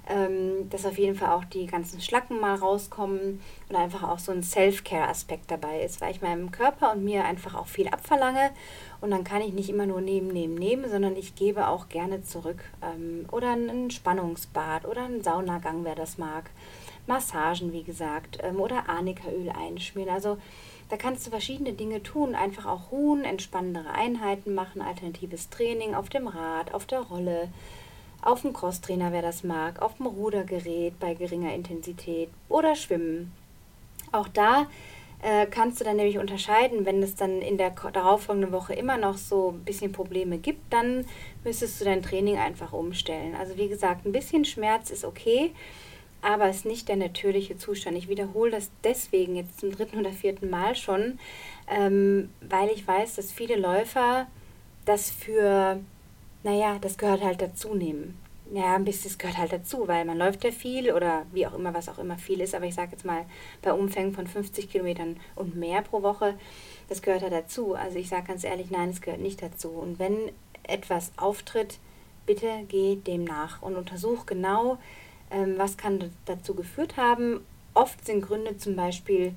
ähm, 0.09 0.69
dass 0.71 0.85
auf 0.85 0.99
jeden 0.99 1.15
Fall 1.15 1.31
auch 1.31 1.45
die 1.45 1.67
ganzen 1.67 2.01
Schlacken 2.01 2.41
mal 2.41 2.57
rauskommen 2.57 3.41
und 3.69 3.77
einfach 3.77 4.03
auch 4.03 4.19
so 4.19 4.33
ein 4.33 4.43
Self-Care-Aspekt 4.43 5.51
dabei 5.51 5.83
ist, 5.83 6.01
weil 6.01 6.11
ich 6.11 6.23
meinem 6.23 6.51
Körper 6.51 6.93
und 6.93 7.05
mir 7.05 7.25
einfach 7.25 7.55
auch 7.55 7.69
viel 7.69 7.89
abverlange 7.89 8.51
und 9.01 9.11
dann 9.11 9.25
kann 9.25 9.43
ich 9.43 9.53
nicht 9.53 9.71
immer 9.71 9.87
nur 9.87 10.01
nehmen, 10.01 10.29
nehmen, 10.29 10.55
nehmen, 10.55 10.91
sondern 10.91 11.17
ich 11.17 11.35
gebe 11.35 11.69
auch 11.69 11.89
gerne 11.89 12.23
zurück. 12.23 12.65
Ähm, 12.83 13.27
oder 13.31 13.53
ein 13.53 13.69
Entspannungsbad 13.69 14.87
oder 14.87 15.05
einen 15.05 15.23
Saunagang, 15.23 15.85
wer 15.85 15.95
das 15.95 16.19
mag. 16.19 16.51
Massagen, 17.07 17.73
wie 17.73 17.83
gesagt, 17.83 18.39
ähm, 18.43 18.61
oder 18.61 18.89
Arnikaöl 18.89 19.51
einschmieren. 19.51 20.11
Also 20.11 20.39
da 20.89 20.97
kannst 20.97 21.27
du 21.27 21.31
verschiedene 21.31 21.73
Dinge 21.73 22.03
tun, 22.03 22.35
einfach 22.35 22.67
auch 22.67 22.93
ruhen, 22.93 23.25
entspannendere 23.25 23.91
Einheiten 23.91 24.55
machen, 24.55 24.83
alternatives 24.83 25.49
Training 25.49 25.95
auf 25.95 26.09
dem 26.11 26.29
Rad, 26.29 26.75
auf 26.75 26.87
der 26.87 27.01
Rolle, 27.01 27.49
auf 28.23 28.43
dem 28.43 28.53
Crosstrainer, 28.53 29.13
wer 29.13 29.23
das 29.23 29.45
mag, 29.45 29.83
auf 29.83 29.97
dem 29.97 30.07
Rudergerät 30.07 30.99
bei 30.99 31.15
geringer 31.15 31.55
Intensität 31.55 32.31
oder 32.49 32.75
Schwimmen. 32.75 33.33
Auch 34.13 34.29
da 34.29 34.67
äh, 35.23 35.47
kannst 35.47 35.81
du 35.81 35.85
dann 35.85 35.97
nämlich 35.97 36.19
unterscheiden, 36.19 36.85
wenn 36.85 37.03
es 37.03 37.15
dann 37.15 37.41
in 37.41 37.57
der 37.57 37.71
darauffolgenden 37.71 38.53
Woche 38.53 38.75
immer 38.75 38.97
noch 38.97 39.17
so 39.17 39.51
ein 39.51 39.65
bisschen 39.65 39.93
Probleme 39.93 40.39
gibt, 40.39 40.73
dann 40.73 41.05
müsstest 41.45 41.81
du 41.81 41.85
dein 41.85 42.03
Training 42.03 42.39
einfach 42.39 42.73
umstellen. 42.73 43.35
Also 43.35 43.57
wie 43.57 43.69
gesagt, 43.69 44.05
ein 44.05 44.13
bisschen 44.13 44.45
Schmerz 44.45 44.91
ist 44.91 45.05
okay, 45.05 45.53
aber 46.23 46.49
es 46.49 46.59
ist 46.59 46.67
nicht 46.67 46.89
der 46.89 46.97
natürliche 46.97 47.57
Zustand. 47.57 47.97
Ich 47.97 48.09
wiederhole 48.09 48.51
das 48.51 48.71
deswegen 48.85 49.37
jetzt 49.37 49.61
zum 49.61 49.73
dritten 49.73 49.99
oder 49.99 50.11
vierten 50.11 50.51
Mal 50.51 50.75
schon, 50.77 51.19
ähm, 51.69 52.31
weil 52.41 52.71
ich 52.71 52.87
weiß, 52.87 53.17
dass 53.17 53.33
viele 53.33 53.57
Läufer 53.57 54.27
das 54.85 55.11
für 55.11 55.81
naja, 56.43 56.79
das 56.81 56.99
gehört 56.99 57.23
halt 57.23 57.41
dazu 57.41 57.75
nehmen. 57.75 58.19
Ja, 58.53 58.75
ein 58.75 58.85
bisschen, 58.85 59.05
das 59.05 59.19
gehört 59.19 59.39
halt 59.39 59.53
dazu, 59.53 59.89
weil 59.89 60.05
man 60.05 60.19
läuft 60.19 60.45
ja 60.45 60.51
viel 60.51 60.93
oder 60.93 61.25
wie 61.33 61.47
auch 61.47 61.55
immer, 61.55 61.73
was 61.73 61.89
auch 61.89 61.99
immer 61.99 62.19
viel 62.19 62.41
ist. 62.41 62.55
Aber 62.55 62.67
ich 62.67 62.75
sage 62.75 62.93
jetzt 62.93 63.05
mal, 63.05 63.25
bei 63.63 63.73
Umfängen 63.73 64.13
von 64.13 64.27
50 64.27 64.69
Kilometern 64.71 65.17
und 65.37 65.57
mehr 65.57 65.81
pro 65.81 66.03
Woche, 66.03 66.35
das 66.89 67.01
gehört 67.01 67.23
ja 67.23 67.31
dazu. 67.31 67.75
Also 67.75 67.99
ich 67.99 68.11
sage 68.11 68.27
ganz 68.27 68.45
ehrlich, 68.45 68.71
nein, 68.71 68.91
es 68.91 69.01
gehört 69.01 69.23
nicht 69.23 69.43
dazu. 69.43 69.71
Und 69.71 69.99
wenn 69.99 70.31
etwas 70.65 71.13
auftritt, 71.17 71.79
bitte 72.27 72.65
geh 72.69 72.97
dem 72.97 73.25
nach 73.25 73.63
und 73.63 73.75
untersuch 73.75 74.27
genau, 74.27 74.79
ähm, 75.31 75.55
was 75.57 75.79
kann 75.79 76.13
dazu 76.27 76.55
geführt 76.55 76.99
haben. 76.99 77.41
Oft 77.75 78.05
sind 78.05 78.21
Gründe 78.21 78.59
zum 78.59 78.77
Beispiel, 78.77 79.35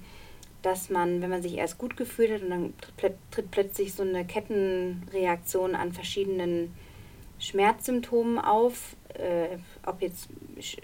dass 0.61 0.89
man, 0.89 1.21
wenn 1.21 1.29
man 1.29 1.41
sich 1.41 1.55
erst 1.55 1.77
gut 1.77 1.95
gefühlt 1.95 2.31
hat 2.31 2.41
und 2.41 2.49
dann 2.49 2.73
tritt 3.31 3.51
plötzlich 3.51 3.93
so 3.93 4.03
eine 4.03 4.25
Kettenreaktion 4.25 5.75
an 5.75 5.93
verschiedenen 5.93 6.73
Schmerzsymptomen 7.39 8.39
auf, 8.39 8.95
äh, 9.13 9.57
ob 9.85 10.01
jetzt 10.01 10.29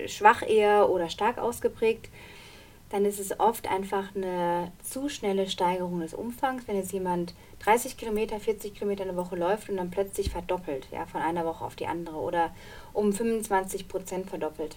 schwach 0.07 0.41
eher 0.47 0.89
oder 0.89 1.09
stark 1.09 1.37
ausgeprägt, 1.37 2.09
dann 2.91 3.05
ist 3.05 3.19
es 3.19 3.39
oft 3.39 3.69
einfach 3.69 4.13
eine 4.15 4.71
zu 4.83 5.07
schnelle 5.07 5.49
Steigerung 5.49 6.01
des 6.01 6.13
Umfangs. 6.13 6.67
Wenn 6.67 6.75
jetzt 6.75 6.91
jemand 6.91 7.33
30 7.59 7.95
Kilometer, 7.95 8.39
40 8.39 8.73
Kilometer 8.73 9.03
eine 9.03 9.15
Woche 9.15 9.37
läuft 9.37 9.69
und 9.69 9.77
dann 9.77 9.91
plötzlich 9.91 10.29
verdoppelt, 10.29 10.87
ja, 10.91 11.05
von 11.05 11.21
einer 11.21 11.45
Woche 11.45 11.63
auf 11.63 11.75
die 11.75 11.87
andere 11.87 12.17
oder 12.17 12.53
um 12.91 13.13
25 13.13 13.87
Prozent 13.87 14.29
verdoppelt. 14.29 14.75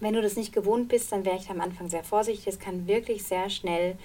Wenn 0.00 0.14
du 0.14 0.22
das 0.22 0.36
nicht 0.36 0.54
gewohnt 0.54 0.88
bist, 0.88 1.12
dann 1.12 1.24
wäre 1.24 1.36
ich 1.36 1.50
am 1.50 1.60
Anfang 1.60 1.88
sehr 1.88 2.04
vorsichtig. 2.04 2.46
Es 2.46 2.58
kann 2.58 2.86
wirklich 2.86 3.24
sehr 3.24 3.50
schnell 3.50 3.98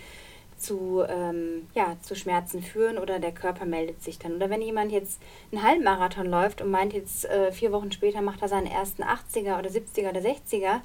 zu, 0.63 1.03
ähm, 1.07 1.67
ja, 1.75 1.97
zu 2.01 2.15
Schmerzen 2.15 2.63
führen 2.63 2.97
oder 2.97 3.19
der 3.19 3.31
Körper 3.31 3.65
meldet 3.65 4.01
sich 4.01 4.17
dann. 4.17 4.35
Oder 4.35 4.49
wenn 4.49 4.61
jemand 4.61 4.91
jetzt 4.91 5.21
einen 5.51 5.63
Halbmarathon 5.63 6.27
läuft 6.27 6.61
und 6.61 6.71
meint 6.71 6.93
jetzt 6.93 7.25
äh, 7.25 7.51
vier 7.51 7.71
Wochen 7.71 7.91
später 7.91 8.21
macht 8.21 8.41
er 8.41 8.47
seinen 8.47 8.67
ersten 8.67 9.03
80er 9.03 9.59
oder 9.59 9.69
70er 9.69 10.09
oder 10.09 10.21
60er, 10.21 10.81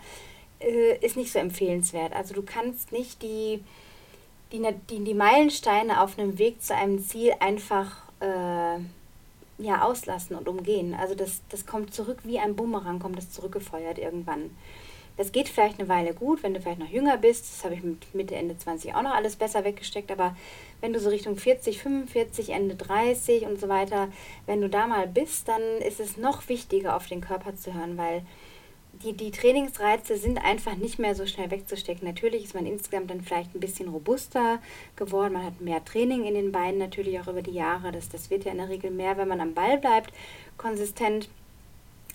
äh, 0.61 0.99
ist 1.05 1.17
nicht 1.17 1.33
so 1.33 1.38
empfehlenswert. 1.38 2.14
Also 2.14 2.35
du 2.35 2.43
kannst 2.43 2.93
nicht 2.93 3.23
die, 3.23 3.62
die, 4.53 4.67
die, 4.91 5.05
die 5.05 5.14
Meilensteine 5.14 6.03
auf 6.03 6.19
einem 6.19 6.38
Weg 6.38 6.62
zu 6.62 6.75
einem 6.75 6.99
Ziel 6.99 7.33
einfach 7.41 7.97
äh, 8.21 8.81
ja, 9.59 9.83
auslassen 9.83 10.37
und 10.37 10.49
umgehen. 10.49 10.95
Also 10.95 11.14
das, 11.14 11.43
das 11.49 11.67
kommt 11.67 11.95
zurück 11.95 12.19
wie 12.25 12.38
ein 12.38 12.57
Bumerang, 12.57 12.99
kommt 12.99 13.19
das 13.19 13.31
zurückgefeuert 13.31 13.99
irgendwann. 13.99 14.51
Das 15.19 15.33
geht 15.33 15.49
vielleicht 15.49 15.81
eine 15.81 15.89
Weile 15.89 16.15
gut, 16.15 16.45
wenn 16.45 16.55
du 16.55 16.61
vielleicht 16.61 16.79
noch 16.79 16.89
jünger 16.89 17.19
bist. 17.19 17.45
Das 17.53 17.65
habe 17.65 17.75
ich 17.75 17.83
mit 17.83 18.15
Mitte, 18.15 18.37
Ende 18.37 18.57
20 18.57 18.95
auch 18.95 19.03
noch 19.03 19.15
alles 19.15 19.35
besser 19.35 19.65
weggesteckt. 19.65 20.13
Aber 20.13 20.37
wenn 20.81 20.93
du 20.93 21.01
so 21.01 21.11
Richtung 21.11 21.37
40, 21.37 21.83
45, 21.83 22.51
Ende 22.51 22.77
30 22.77 23.43
und 23.43 23.61
so 23.61 23.69
weiter, 23.69 24.09
wenn 24.47 24.61
du 24.61 24.69
da 24.69 24.87
mal 24.87 25.09
bist, 25.09 25.49
dann 25.49 25.61
ist 25.87 25.99
es 25.99 26.17
noch 26.17 26.49
wichtiger, 26.49 26.95
auf 26.95 27.09
den 27.09 27.21
Körper 27.21 27.57
zu 27.57 27.75
hören, 27.75 27.99
weil 27.99 28.23
die, 29.03 29.13
die 29.13 29.31
Trainingsreize 29.31 30.17
sind 30.17 30.39
einfach 30.39 30.77
nicht 30.77 30.99
mehr 30.99 31.15
so 31.15 31.27
schnell 31.27 31.51
wegzustecken. 31.51 32.07
Natürlich 32.07 32.45
ist 32.45 32.55
man 32.55 32.67
insgesamt 32.67 33.11
dann 33.11 33.21
vielleicht 33.21 33.55
ein 33.55 33.61
bisschen 33.61 33.89
robuster 33.89 34.61
geworden. 34.97 35.35
Man 35.35 35.45
hat 35.45 35.61
mehr 35.61 35.85
Training 35.85 36.25
in 36.25 36.35
den 36.35 36.53
Beinen 36.53 36.79
natürlich 36.79 37.19
auch 37.21 37.29
über 37.29 37.43
die 37.43 37.53
Jahre. 37.53 37.93
Das, 37.93 38.09
das 38.09 38.31
wird 38.31 38.45
ja 38.45 38.53
in 38.53 38.59
der 38.59 38.69
Regel 38.69 38.91
mehr, 38.91 39.17
wenn 39.17 39.29
man 39.29 39.41
am 39.41 39.55
Ball 39.55 39.79
bleibt, 39.79 40.13
konsistent. 40.57 41.29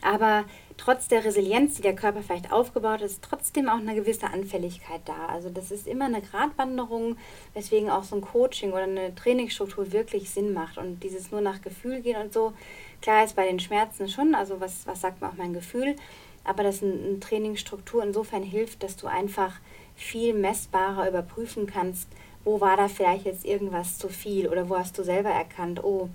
Aber 0.03 0.43
trotz 0.75 1.07
der 1.07 1.23
Resilienz, 1.23 1.75
die 1.75 1.81
der 1.81 1.95
Körper 1.95 2.21
vielleicht 2.21 2.51
aufgebaut 2.51 2.99
hat, 2.99 3.01
ist 3.01 3.23
trotzdem 3.23 3.69
auch 3.69 3.77
eine 3.77 3.95
gewisse 3.95 4.27
Anfälligkeit 4.27 5.01
da. 5.05 5.27
Also 5.27 5.49
das 5.49 5.71
ist 5.71 5.87
immer 5.87 6.05
eine 6.05 6.21
Gratwanderung, 6.21 7.17
weswegen 7.53 7.89
auch 7.89 8.03
so 8.03 8.17
ein 8.17 8.21
Coaching 8.21 8.71
oder 8.71 8.83
eine 8.83 9.15
Trainingsstruktur 9.15 9.93
wirklich 9.93 10.29
Sinn 10.29 10.53
macht. 10.53 10.77
Und 10.77 11.03
dieses 11.03 11.31
nur 11.31 11.41
nach 11.41 11.61
Gefühl 11.61 12.01
gehen 12.01 12.21
und 12.21 12.33
so, 12.33 12.53
klar 13.01 13.23
ist 13.23 13.35
bei 13.35 13.45
den 13.45 13.61
Schmerzen 13.61 14.09
schon, 14.09 14.35
also 14.35 14.59
was, 14.59 14.85
was 14.85 15.01
sagt 15.01 15.21
man 15.21 15.31
auch 15.31 15.37
mein 15.37 15.53
Gefühl, 15.53 15.95
aber 16.43 16.63
dass 16.63 16.83
eine 16.83 17.19
Trainingsstruktur 17.21 18.03
insofern 18.03 18.43
hilft, 18.43 18.83
dass 18.83 18.97
du 18.97 19.07
einfach 19.07 19.53
viel 19.95 20.33
messbarer 20.33 21.07
überprüfen 21.07 21.65
kannst, 21.65 22.09
wo 22.43 22.59
war 22.59 22.75
da 22.75 22.89
vielleicht 22.89 23.25
jetzt 23.25 23.45
irgendwas 23.45 23.97
zu 23.97 24.09
viel 24.09 24.49
oder 24.49 24.67
wo 24.67 24.77
hast 24.77 24.97
du 24.97 25.03
selber 25.03 25.29
erkannt, 25.29 25.81
oh, 25.81 26.09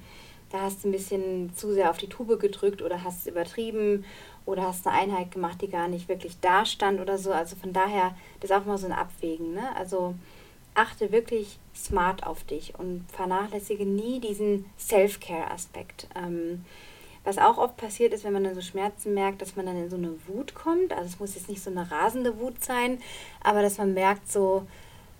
da 0.51 0.63
hast 0.63 0.83
du 0.83 0.89
ein 0.89 0.93
bisschen 0.93 1.55
zu 1.55 1.73
sehr 1.73 1.91
auf 1.91 1.99
die 1.99 2.09
Tube 2.09 2.39
gedrückt 2.39 2.83
oder 2.83 3.05
hast 3.05 3.21
es 3.21 3.27
übertrieben 3.27 4.05
oder 4.47 4.63
hast 4.63 4.87
eine 4.87 4.97
Einheit 4.97 5.31
gemacht, 5.31 5.61
die 5.61 5.69
gar 5.69 5.89
nicht 5.89 6.09
wirklich 6.09 6.41
da 6.41 6.65
stand 6.65 7.01
oder 7.01 7.19
so. 7.19 7.33
Also 7.33 7.55
von 7.57 7.73
daher, 7.73 8.15
das 8.41 8.51
ist 8.51 8.57
auch 8.57 8.65
mal 8.65 8.79
so 8.79 8.87
ein 8.87 8.93
Abwägen. 8.93 9.53
Ne? 9.53 9.77
Also 9.77 10.15
achte 10.75 11.13
wirklich 11.13 11.59
smart 11.75 12.27
auf 12.27 12.45
dich 12.45 12.79
und 12.79 13.05
vernachlässige 13.13 13.85
nie 13.85 14.21
diesen 14.21 14.65
Self-Care-Aspekt. 14.79 16.09
Ähm, 16.15 16.65
was 17.25 17.37
auch 17.37 17.59
oft 17.59 17.77
passiert 17.77 18.15
ist, 18.15 18.25
wenn 18.25 18.33
man 18.33 18.45
dann 18.45 18.55
so 18.55 18.63
Schmerzen 18.63 19.13
merkt, 19.13 19.43
dass 19.43 19.55
man 19.55 19.67
dann 19.67 19.77
in 19.77 19.91
so 19.91 19.97
eine 19.97 20.15
Wut 20.27 20.55
kommt. 20.55 20.93
Also 20.93 21.05
es 21.05 21.21
muss 21.21 21.35
jetzt 21.35 21.51
nicht 21.51 21.63
so 21.63 21.71
eine 21.71 21.91
rasende 21.91 22.39
Wut 22.39 22.65
sein, 22.65 23.03
aber 23.43 23.61
dass 23.61 23.77
man 23.77 23.93
merkt 23.93 24.31
so, 24.31 24.67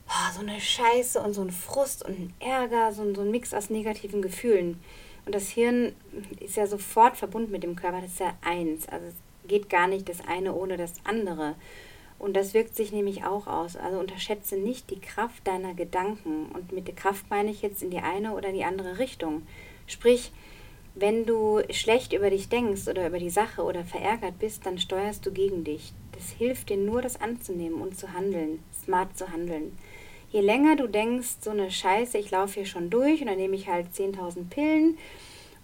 oh, 0.09 0.33
so 0.33 0.41
eine 0.41 0.59
Scheiße 0.59 1.21
und 1.21 1.35
so 1.35 1.43
ein 1.43 1.51
Frust 1.51 2.03
und 2.07 2.19
ein 2.19 2.35
Ärger, 2.41 2.93
so, 2.93 3.15
so 3.15 3.21
ein 3.21 3.31
Mix 3.31 3.53
aus 3.53 3.69
negativen 3.69 4.23
Gefühlen. 4.23 4.81
Und 5.29 5.35
das 5.35 5.51
Hirn 5.51 5.93
ist 6.41 6.57
ja 6.57 6.67
sofort 6.67 7.19
verbunden 7.19 7.53
mit 7.53 7.63
dem 7.63 7.77
Körper, 7.77 8.01
das 8.01 8.13
ist 8.13 8.21
ja 8.21 8.35
eins. 8.41 8.89
Also 8.89 9.09
es 9.09 9.15
geht 9.47 9.69
gar 9.69 9.87
nicht 9.87 10.09
das 10.09 10.27
eine 10.27 10.55
ohne 10.55 10.79
das 10.79 10.95
andere. 11.05 11.55
Und 12.19 12.35
das 12.35 12.55
wirkt 12.55 12.75
sich 12.75 12.93
nämlich 12.93 13.25
auch 13.25 13.47
aus. 13.47 13.77
Also 13.77 13.99
unterschätze 13.99 14.57
nicht 14.57 14.89
die 14.89 15.03
Kraft 15.03 15.47
deiner 15.47 15.75
Gedanken. 15.75 16.47
Und 16.55 16.73
mit 16.73 16.87
der 16.89 16.95
Kraft 16.95 17.29
meine 17.29 17.51
ich 17.51 17.61
jetzt 17.61 17.83
in 17.83 17.91
die 17.91 17.99
eine 17.99 18.33
oder 18.33 18.53
die 18.53 18.65
andere 18.65 18.99
Richtung. 18.99 19.47
Sprich, 19.87 20.33
wenn 20.95 21.27
du 21.27 21.61
schlecht 21.73 22.15
über 22.15 22.31
dich 22.31 22.49
denkst 22.49 22.89
oder 22.89 23.07
über 23.07 23.19
die 23.19 23.29
Sache 23.29 23.65
oder 23.65 23.85
verärgert 23.85 24.39
bist, 24.39 24.65
dann 24.65 24.79
steuerst 24.79 25.27
du 25.27 25.31
gegen 25.31 25.63
dich. 25.63 25.93
Das 26.13 26.31
hilft 26.31 26.71
dir 26.71 26.79
nur, 26.79 27.03
das 27.03 27.21
anzunehmen 27.21 27.83
und 27.83 27.99
zu 27.99 28.15
handeln, 28.15 28.61
smart 28.73 29.15
zu 29.19 29.31
handeln 29.31 29.77
je 30.31 30.41
länger 30.41 30.77
du 30.77 30.87
denkst, 30.87 31.37
so 31.41 31.51
eine 31.51 31.71
Scheiße, 31.71 32.19
ich 32.19 32.31
laufe 32.31 32.55
hier 32.55 32.67
schon 32.67 32.91
durch 32.91 33.21
und 33.21 33.29
dann 33.29 33.39
nehme 33.39 33.57
ich 33.57 33.69
halt 33.69 33.89
10.000 33.95 34.49
Pillen 34.51 34.99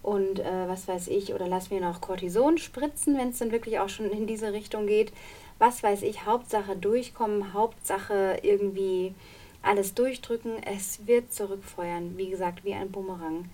und 0.01 0.39
äh, 0.39 0.67
was 0.67 0.87
weiß 0.87 1.07
ich, 1.07 1.33
oder 1.33 1.47
lass 1.47 1.71
mir 1.71 1.81
noch 1.81 2.01
Cortison 2.01 2.57
spritzen, 2.57 3.17
wenn 3.17 3.29
es 3.29 3.39
dann 3.39 3.51
wirklich 3.51 3.79
auch 3.79 3.89
schon 3.89 4.11
in 4.11 4.27
diese 4.27 4.53
Richtung 4.53 4.85
geht. 4.87 5.11
Was 5.57 5.81
weiß 5.81 6.03
ich, 6.03 6.25
Hauptsache 6.25 6.75
durchkommen, 6.75 7.53
Hauptsache 7.53 8.37
irgendwie 8.43 9.15
alles 9.63 9.93
durchdrücken. 9.93 10.61
Es 10.63 11.07
wird 11.07 11.33
zurückfeuern, 11.33 12.17
wie 12.17 12.29
gesagt, 12.29 12.63
wie 12.63 12.73
ein 12.73 12.91
Bumerang. 12.91 13.45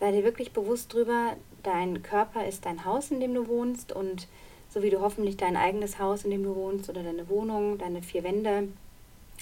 Sei 0.00 0.12
dir 0.12 0.24
wirklich 0.24 0.52
bewusst 0.52 0.94
drüber, 0.94 1.36
dein 1.62 2.02
Körper 2.02 2.46
ist 2.46 2.64
dein 2.64 2.84
Haus, 2.84 3.10
in 3.10 3.20
dem 3.20 3.34
du 3.34 3.48
wohnst 3.48 3.92
und 3.92 4.28
so 4.70 4.82
wie 4.82 4.90
du 4.90 5.00
hoffentlich 5.00 5.36
dein 5.36 5.56
eigenes 5.56 5.98
Haus, 5.98 6.24
in 6.24 6.30
dem 6.30 6.42
du 6.42 6.54
wohnst 6.54 6.88
oder 6.88 7.02
deine 7.02 7.28
Wohnung, 7.28 7.78
deine 7.78 8.00
vier 8.02 8.22
Wände, 8.22 8.68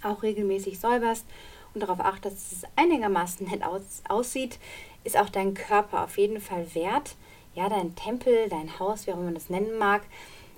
auch 0.06 0.22
regelmäßig 0.22 0.78
säuberst 0.78 1.26
und 1.74 1.82
darauf 1.82 2.00
achtest, 2.00 2.36
dass 2.36 2.52
es 2.52 2.64
einigermaßen 2.76 3.48
nett 3.48 3.62
aus, 3.62 4.02
aussieht, 4.08 4.58
ist 5.04 5.16
auch 5.16 5.28
dein 5.28 5.54
Körper 5.54 6.04
auf 6.04 6.18
jeden 6.18 6.40
Fall 6.40 6.74
wert, 6.74 7.16
ja, 7.54 7.68
dein 7.68 7.94
Tempel, 7.94 8.48
dein 8.48 8.78
Haus, 8.78 9.06
wie 9.06 9.12
auch 9.12 9.16
immer 9.16 9.26
man 9.26 9.34
das 9.34 9.50
nennen 9.50 9.78
mag, 9.78 10.02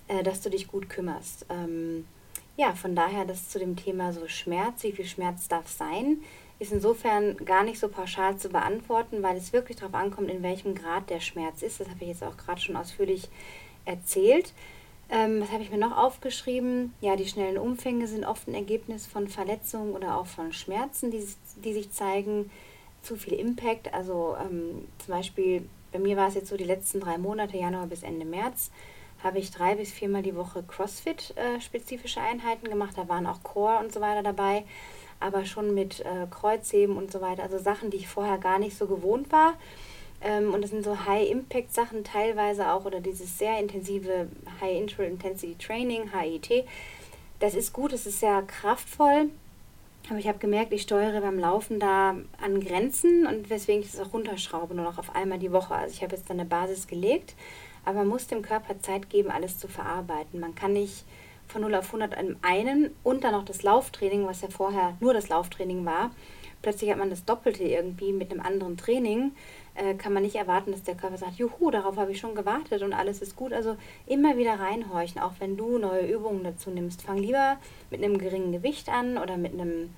äh, 0.09 0.23
dass 0.23 0.41
du 0.41 0.51
dich 0.51 0.69
gut 0.69 0.89
kümmerst. 0.89 1.47
Ähm, 1.51 2.07
ja, 2.57 2.75
von 2.75 2.97
daher 2.97 3.25
das 3.25 3.49
zu 3.49 3.59
dem 3.59 3.77
Thema 3.77 4.13
so 4.13 4.27
Schmerz, 4.27 4.83
wie 4.83 4.93
viel 4.93 5.07
Schmerz 5.07 5.47
darf 5.47 5.69
sein, 5.69 6.23
ist 6.59 6.73
insofern 6.73 7.37
gar 7.37 7.63
nicht 7.63 7.79
so 7.79 7.89
pauschal 7.89 8.37
zu 8.37 8.49
beantworten, 8.49 9.23
weil 9.23 9.37
es 9.37 9.53
wirklich 9.53 9.79
darauf 9.79 9.95
ankommt, 9.95 10.29
in 10.29 10.43
welchem 10.43 10.75
Grad 10.75 11.09
der 11.09 11.21
Schmerz 11.21 11.63
ist. 11.63 11.79
Das 11.79 11.89
habe 11.89 11.99
ich 12.01 12.09
jetzt 12.09 12.25
auch 12.25 12.37
gerade 12.37 12.61
schon 12.61 12.77
ausführlich 12.77 13.29
erzählt. 13.85 14.53
Ähm, 15.11 15.41
was 15.41 15.51
habe 15.51 15.63
ich 15.63 15.71
mir 15.71 15.79
noch 15.79 15.97
aufgeschrieben? 15.97 16.95
Ja, 17.01 17.17
die 17.17 17.27
schnellen 17.27 17.59
Umfänge 17.59 18.07
sind 18.07 18.25
oft 18.25 18.47
ein 18.47 18.55
Ergebnis 18.55 19.07
von 19.07 19.29
Verletzungen 19.29 19.93
oder 19.93 20.19
auch 20.19 20.27
von 20.27 20.53
Schmerzen, 20.53 21.11
die, 21.11 21.27
die 21.65 21.73
sich 21.73 21.91
zeigen. 21.93 22.51
Zu 23.01 23.17
viel 23.17 23.35
Impact, 23.35 23.95
also 23.95 24.37
ähm, 24.41 24.89
zum 24.99 25.15
Beispiel 25.15 25.69
bei 25.93 25.99
mir 25.99 26.17
war 26.17 26.29
es 26.29 26.35
jetzt 26.35 26.49
so 26.49 26.57
die 26.57 26.65
letzten 26.65 27.01
drei 27.01 27.17
Monate, 27.17 27.57
Januar 27.57 27.87
bis 27.87 28.03
Ende 28.03 28.27
März, 28.27 28.71
habe 29.23 29.39
ich 29.39 29.51
drei 29.51 29.75
bis 29.77 29.91
viermal 29.91 30.23
die 30.23 30.37
Woche 30.37 30.63
CrossFit-spezifische 30.63 32.21
äh, 32.21 32.31
Einheiten 32.31 32.69
gemacht. 32.69 32.97
Da 32.97 33.09
waren 33.09 33.27
auch 33.27 33.43
Core 33.43 33.79
und 33.79 33.93
so 33.93 34.01
weiter 34.01 34.23
dabei, 34.23 34.65
aber 35.21 35.45
schon 35.45 35.75
mit 35.75 36.01
äh, 36.01 36.27
Kreuzheben 36.31 36.97
und 36.97 37.11
so 37.11 37.21
weiter. 37.21 37.43
Also 37.43 37.59
Sachen, 37.59 37.91
die 37.91 37.97
ich 37.97 38.09
vorher 38.09 38.39
gar 38.39 38.59
nicht 38.59 38.77
so 38.77 38.87
gewohnt 38.87 39.33
war. 39.33 39.55
Ähm, 40.21 40.53
und 40.53 40.63
das 40.63 40.71
sind 40.71 40.85
so 40.85 41.07
High-Impact-Sachen 41.07 42.05
teilweise 42.05 42.73
auch 42.73 42.85
oder 42.85 43.01
dieses 43.01 43.39
sehr 43.39 43.59
intensive 43.59 44.29
High-Intensity-Training, 44.61 46.13
HIT. 46.13 46.65
Das 47.39 47.55
ist 47.55 47.73
gut, 47.73 47.93
es 47.93 48.07
ist 48.07 48.21
sehr 48.21 48.43
kraftvoll. 48.43 49.31
Aber 50.09 50.19
ich 50.19 50.27
habe 50.27 50.39
gemerkt, 50.39 50.73
ich 50.73 50.83
steuere 50.83 51.21
beim 51.21 51.39
Laufen 51.39 51.79
da 51.79 52.17
an 52.41 52.61
Grenzen 52.61 53.27
und 53.27 53.51
weswegen 53.51 53.83
ich 53.83 53.93
das 53.93 54.01
auch 54.01 54.15
runterschraube, 54.15 54.75
nur 54.75 54.85
noch 54.85 54.99
auf 54.99 55.15
einmal 55.15 55.39
die 55.39 55.53
Woche. 55.53 55.75
Also 55.75 55.95
ich 55.95 56.03
habe 56.03 56.17
jetzt 56.17 56.31
dann 56.31 56.41
eine 56.41 56.49
Basis 56.49 56.87
gelegt, 56.87 57.35
aber 57.85 57.99
man 57.99 58.09
muss 58.09 58.27
dem 58.27 58.41
Körper 58.41 58.81
Zeit 58.81 59.11
geben, 59.11 59.31
alles 59.31 59.59
zu 59.59 59.69
verarbeiten. 59.69 60.41
Man 60.41 60.55
kann 60.55 60.73
nicht 60.73 61.05
von 61.49 61.63
0 61.63 61.75
auf 61.75 61.87
100 61.87 62.17
an 62.17 62.37
einen 62.43 62.95
und 63.03 63.25
dann 63.25 63.33
noch 63.33 63.45
das 63.45 63.63
Lauftraining, 63.63 64.27
was 64.27 64.43
ja 64.43 64.49
vorher 64.49 64.97
nur 65.01 65.15
das 65.15 65.29
Lauftraining 65.29 65.85
war. 65.85 66.11
Plötzlich 66.61 66.91
hat 66.91 66.99
man 66.99 67.11
das 67.11 67.25
Doppelte 67.25 67.63
irgendwie 67.63 68.13
mit 68.13 68.31
einem 68.31 68.41
anderen 68.41 68.77
Training 68.77 69.33
äh, 69.79 69.95
kann 69.95 70.13
man 70.13 70.25
nicht 70.25 70.35
erwarten, 70.35 70.73
dass 70.73 70.83
der 70.83 70.97
Körper 70.97 71.17
sagt, 71.17 71.37
juhu, 71.37 71.71
darauf 71.71 71.97
habe 71.97 72.11
ich 72.11 72.19
schon 72.19 72.35
gewartet 72.35 72.83
und 72.83 72.93
alles 72.93 73.23
ist 73.23 73.37
gut. 73.37 73.53
Also 73.53 73.77
immer 74.07 74.37
wieder 74.37 74.59
reinhorchen, 74.59 75.21
auch 75.21 75.35
wenn 75.39 75.57
du 75.57 75.79
neue 75.79 76.07
Übungen 76.07 76.43
dazu 76.43 76.71
nimmst. 76.71 77.03
Fang 77.03 77.19
lieber 77.19 77.59
mit 77.91 78.03
einem 78.03 78.19
geringen 78.19 78.53
Gewicht 78.53 78.89
an 78.89 79.19
oder 79.19 79.37
mit 79.37 79.53
einem, 79.53 79.95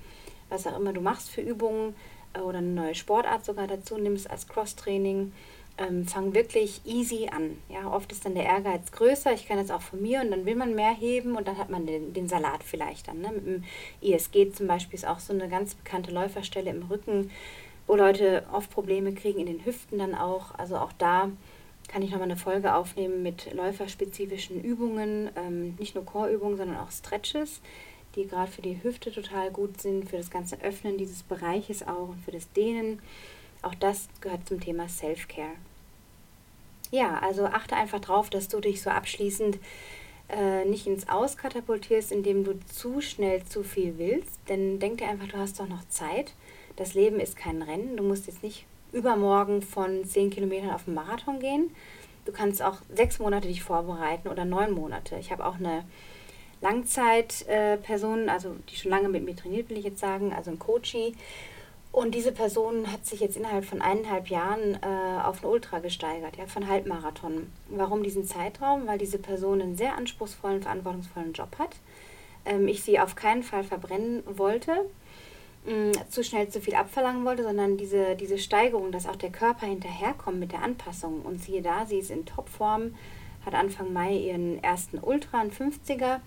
was 0.49 0.67
auch 0.67 0.77
immer 0.77 0.93
du 0.93 1.01
machst 1.01 1.31
für 1.31 1.41
Übungen 1.41 1.95
äh, 2.33 2.39
oder 2.39 2.59
eine 2.59 2.67
neue 2.67 2.95
Sportart 2.95 3.43
sogar 3.43 3.67
dazu 3.67 3.97
nimmst 3.97 4.29
als 4.29 4.47
Cross-Training. 4.47 5.33
Ähm, 5.77 6.05
fang 6.05 6.33
wirklich 6.33 6.81
easy 6.85 7.29
an. 7.31 7.57
Ja, 7.69 7.91
oft 7.91 8.11
ist 8.11 8.25
dann 8.25 8.35
der 8.35 8.45
Ehrgeiz 8.45 8.91
größer. 8.91 9.33
Ich 9.33 9.47
kenne 9.47 9.61
das 9.61 9.71
auch 9.71 9.81
von 9.81 10.01
mir 10.01 10.21
und 10.21 10.31
dann 10.31 10.45
will 10.45 10.55
man 10.55 10.75
mehr 10.75 10.93
heben 10.93 11.35
und 11.35 11.47
dann 11.47 11.57
hat 11.57 11.69
man 11.69 11.85
den, 11.85 12.13
den 12.13 12.27
Salat 12.27 12.63
vielleicht 12.63 13.07
dann. 13.07 13.21
Ne? 13.21 13.31
Mit 13.31 13.45
dem 13.45 13.63
ISG 14.01 14.51
zum 14.51 14.67
Beispiel 14.67 14.95
ist 14.95 15.07
auch 15.07 15.19
so 15.19 15.33
eine 15.33 15.49
ganz 15.49 15.75
bekannte 15.75 16.11
Läuferstelle 16.11 16.69
im 16.69 16.83
Rücken 16.83 17.31
wo 17.87 17.95
Leute 17.97 18.45
oft 18.53 18.69
Probleme 18.71 19.13
kriegen 19.13 19.39
in 19.39 19.47
den 19.47 19.65
Hüften 19.65 19.99
dann 19.99 20.15
auch. 20.15 20.57
Also 20.57 20.77
auch 20.77 20.93
da 20.97 21.29
kann 21.89 22.01
ich 22.01 22.11
nochmal 22.11 22.29
eine 22.29 22.37
Folge 22.37 22.73
aufnehmen 22.73 23.21
mit 23.21 23.53
läuferspezifischen 23.53 24.63
Übungen, 24.63 25.29
ähm, 25.35 25.75
nicht 25.77 25.95
nur 25.95 26.05
Chorübungen, 26.05 26.55
sondern 26.55 26.77
auch 26.77 26.89
Stretches, 26.89 27.59
die 28.15 28.27
gerade 28.27 28.49
für 28.49 28.61
die 28.61 28.81
Hüfte 28.81 29.11
total 29.11 29.51
gut 29.51 29.81
sind, 29.81 30.09
für 30.09 30.15
das 30.15 30.29
ganze 30.29 30.61
Öffnen 30.61 30.97
dieses 30.97 31.23
Bereiches 31.23 31.85
auch 31.85 32.09
und 32.09 32.23
für 32.23 32.31
das 32.31 32.49
Dehnen. 32.53 33.01
Auch 33.61 33.75
das 33.75 34.07
gehört 34.21 34.47
zum 34.47 34.59
Thema 34.59 34.89
Self-Care. 34.89 35.55
Ja, 36.91 37.19
also 37.19 37.45
achte 37.45 37.75
einfach 37.75 37.99
drauf, 37.99 38.29
dass 38.29 38.47
du 38.47 38.59
dich 38.59 38.81
so 38.81 38.89
abschließend 38.89 39.59
äh, 40.29 40.65
nicht 40.65 40.87
ins 40.87 41.07
Aus 41.07 41.37
katapultierst, 41.37 42.11
indem 42.11 42.43
du 42.43 42.59
zu 42.65 43.01
schnell 43.01 43.43
zu 43.45 43.63
viel 43.63 43.97
willst. 43.97 44.39
Denn 44.49 44.79
denk 44.79 44.97
dir 44.97 45.07
einfach, 45.07 45.27
du 45.27 45.37
hast 45.37 45.59
doch 45.59 45.67
noch 45.67 45.87
Zeit 45.89 46.33
das 46.75 46.93
Leben 46.93 47.19
ist 47.19 47.35
kein 47.35 47.61
Rennen. 47.61 47.97
Du 47.97 48.03
musst 48.03 48.27
jetzt 48.27 48.43
nicht 48.43 48.65
übermorgen 48.91 49.61
von 49.61 50.03
10 50.03 50.29
Kilometern 50.31 50.71
auf 50.71 50.85
den 50.85 50.93
Marathon 50.93 51.39
gehen. 51.39 51.69
Du 52.25 52.31
kannst 52.31 52.61
auch 52.61 52.77
sechs 52.93 53.19
Monate 53.19 53.47
dich 53.47 53.63
vorbereiten 53.63 54.27
oder 54.27 54.45
neun 54.45 54.71
Monate. 54.71 55.15
Ich 55.17 55.31
habe 55.31 55.45
auch 55.45 55.55
eine 55.55 55.83
Langzeitperson, 56.61 58.27
äh, 58.27 58.31
also 58.31 58.55
die 58.69 58.75
schon 58.75 58.91
lange 58.91 59.09
mit 59.09 59.23
mir 59.23 59.35
trainiert, 59.35 59.69
will 59.69 59.77
ich 59.77 59.85
jetzt 59.85 59.99
sagen, 59.99 60.33
also 60.33 60.51
ein 60.51 60.59
Coachie. 60.59 61.15
Und 61.91 62.15
diese 62.15 62.31
Person 62.31 62.89
hat 62.91 63.05
sich 63.05 63.19
jetzt 63.19 63.35
innerhalb 63.35 63.65
von 63.65 63.81
eineinhalb 63.81 64.29
Jahren 64.29 64.79
äh, 64.81 65.21
auf 65.23 65.43
ein 65.43 65.49
Ultra 65.49 65.79
gesteigert, 65.79 66.37
ja, 66.37 66.47
von 66.47 66.69
Halbmarathon. 66.69 67.51
Warum 67.67 68.01
diesen 68.01 68.25
Zeitraum? 68.25 68.87
Weil 68.87 68.97
diese 68.97 69.17
Person 69.17 69.61
einen 69.61 69.75
sehr 69.75 69.97
anspruchsvollen, 69.97 70.61
verantwortungsvollen 70.61 71.33
Job 71.33 71.57
hat. 71.59 71.75
Ähm, 72.45 72.69
ich 72.69 72.81
sie 72.83 72.99
auf 72.99 73.15
keinen 73.15 73.43
Fall 73.43 73.65
verbrennen 73.65 74.23
wollte 74.25 74.85
mh, 75.65 76.09
zu 76.09 76.23
schnell 76.23 76.49
zu 76.49 76.61
viel 76.61 76.75
abverlangen 76.75 77.25
wollte, 77.25 77.43
sondern 77.43 77.77
diese, 77.77 78.15
diese 78.15 78.37
Steigerung, 78.37 78.91
dass 78.91 79.07
auch 79.07 79.15
der 79.15 79.31
Körper 79.31 79.65
hinterherkommt 79.65 80.39
mit 80.39 80.51
der 80.51 80.63
Anpassung. 80.63 81.21
Und 81.21 81.41
siehe 81.41 81.61
da, 81.61 81.85
sie 81.85 81.99
ist 81.99 82.11
in 82.11 82.25
Topform, 82.25 82.95
hat 83.45 83.53
Anfang 83.53 83.91
Mai 83.91 84.15
ihren 84.15 84.63
ersten 84.63 84.99
Ultra, 84.99 85.41
einen 85.41 85.51
50er 85.51 86.19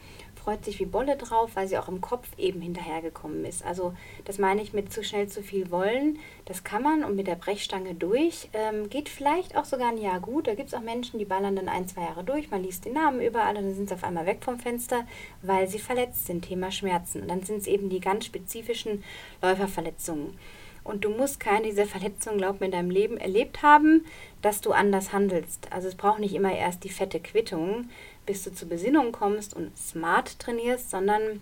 freut 0.44 0.64
sich 0.64 0.78
wie 0.78 0.84
Bolle 0.84 1.16
drauf, 1.16 1.52
weil 1.54 1.66
sie 1.66 1.78
auch 1.78 1.88
im 1.88 2.02
Kopf 2.02 2.28
eben 2.36 2.60
hinterhergekommen 2.60 3.46
ist. 3.46 3.64
Also 3.64 3.94
das 4.26 4.38
meine 4.38 4.60
ich 4.60 4.74
mit 4.74 4.92
zu 4.92 5.02
schnell 5.02 5.26
zu 5.26 5.42
viel 5.42 5.70
wollen. 5.70 6.18
Das 6.44 6.64
kann 6.64 6.82
man 6.82 7.02
und 7.02 7.16
mit 7.16 7.26
der 7.26 7.36
Brechstange 7.36 7.94
durch. 7.94 8.50
Ähm, 8.52 8.90
geht 8.90 9.08
vielleicht 9.08 9.56
auch 9.56 9.64
sogar 9.64 9.88
ein 9.88 9.96
Jahr 9.98 10.20
gut. 10.20 10.46
Da 10.46 10.54
gibt 10.54 10.68
es 10.68 10.74
auch 10.74 10.82
Menschen, 10.82 11.18
die 11.18 11.24
ballern 11.24 11.56
dann 11.56 11.70
ein, 11.70 11.88
zwei 11.88 12.02
Jahre 12.02 12.24
durch. 12.24 12.50
Man 12.50 12.62
liest 12.62 12.84
den 12.84 12.92
Namen 12.92 13.22
überall 13.22 13.56
und 13.56 13.64
dann 13.64 13.74
sind 13.74 13.88
sie 13.88 13.94
auf 13.94 14.04
einmal 14.04 14.26
weg 14.26 14.44
vom 14.44 14.58
Fenster, 14.58 15.06
weil 15.40 15.66
sie 15.66 15.78
verletzt 15.78 16.26
sind. 16.26 16.44
Thema 16.44 16.70
Schmerzen. 16.70 17.22
Und 17.22 17.28
dann 17.28 17.42
sind 17.42 17.58
es 17.58 17.66
eben 17.66 17.88
die 17.88 18.00
ganz 18.00 18.26
spezifischen 18.26 19.02
Läuferverletzungen. 19.40 20.36
Und 20.84 21.06
du 21.06 21.08
musst 21.08 21.40
keine 21.40 21.68
dieser 21.68 21.86
Verletzungen, 21.86 22.36
glaub 22.36 22.60
mir, 22.60 22.66
in 22.66 22.72
deinem 22.72 22.90
Leben 22.90 23.16
erlebt 23.16 23.62
haben, 23.62 24.04
dass 24.42 24.60
du 24.60 24.72
anders 24.72 25.14
handelst. 25.14 25.68
Also 25.72 25.88
es 25.88 25.94
braucht 25.94 26.18
nicht 26.18 26.34
immer 26.34 26.54
erst 26.54 26.84
die 26.84 26.90
fette 26.90 27.20
Quittung, 27.20 27.88
bis 28.26 28.44
du 28.44 28.52
zur 28.52 28.68
Besinnung 28.68 29.12
kommst 29.12 29.54
und 29.54 29.76
smart 29.76 30.38
trainierst, 30.38 30.90
sondern 30.90 31.40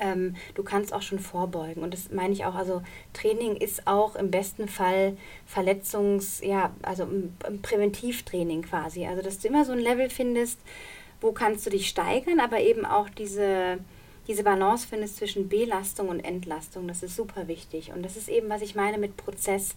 ähm, 0.00 0.34
du 0.54 0.62
kannst 0.62 0.92
auch 0.92 1.02
schon 1.02 1.18
vorbeugen. 1.18 1.82
Und 1.82 1.92
das 1.94 2.10
meine 2.10 2.32
ich 2.32 2.44
auch, 2.44 2.54
also 2.54 2.82
Training 3.12 3.56
ist 3.56 3.86
auch 3.86 4.16
im 4.16 4.30
besten 4.30 4.68
Fall 4.68 5.16
Verletzungs-, 5.46 6.44
ja, 6.44 6.72
also 6.82 7.06
Präventivtraining 7.62 8.62
quasi. 8.62 9.06
Also, 9.06 9.22
dass 9.22 9.38
du 9.38 9.48
immer 9.48 9.64
so 9.64 9.72
ein 9.72 9.78
Level 9.78 10.10
findest, 10.10 10.58
wo 11.20 11.32
kannst 11.32 11.66
du 11.66 11.70
dich 11.70 11.88
steigern, 11.88 12.40
aber 12.40 12.60
eben 12.60 12.86
auch 12.86 13.10
diese, 13.10 13.78
diese 14.26 14.42
Balance 14.42 14.86
findest 14.88 15.16
zwischen 15.16 15.48
Belastung 15.48 16.08
und 16.08 16.20
Entlastung. 16.20 16.88
Das 16.88 17.02
ist 17.02 17.14
super 17.14 17.46
wichtig. 17.46 17.92
Und 17.92 18.02
das 18.02 18.16
ist 18.16 18.28
eben, 18.28 18.48
was 18.48 18.62
ich 18.62 18.74
meine 18.74 18.96
mit 18.96 19.16
Prozess 19.18 19.74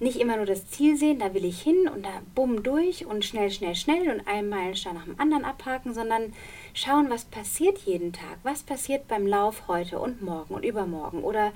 nicht 0.00 0.18
immer 0.18 0.36
nur 0.36 0.46
das 0.46 0.66
Ziel 0.66 0.96
sehen, 0.96 1.18
da 1.18 1.34
will 1.34 1.44
ich 1.44 1.60
hin 1.60 1.88
und 1.94 2.04
da 2.04 2.22
bumm 2.34 2.62
durch 2.62 3.04
und 3.04 3.24
schnell, 3.24 3.50
schnell, 3.50 3.74
schnell 3.74 4.10
und 4.10 4.26
einen 4.26 4.48
Meilenstein 4.48 4.94
nach 4.94 5.04
dem 5.04 5.20
anderen 5.20 5.44
abhaken, 5.44 5.92
sondern 5.92 6.32
schauen, 6.72 7.10
was 7.10 7.26
passiert 7.26 7.78
jeden 7.80 8.12
Tag, 8.12 8.38
was 8.42 8.62
passiert 8.62 9.06
beim 9.08 9.26
Lauf 9.26 9.68
heute 9.68 9.98
und 9.98 10.22
morgen 10.22 10.54
und 10.54 10.64
übermorgen 10.64 11.22
oder 11.22 11.52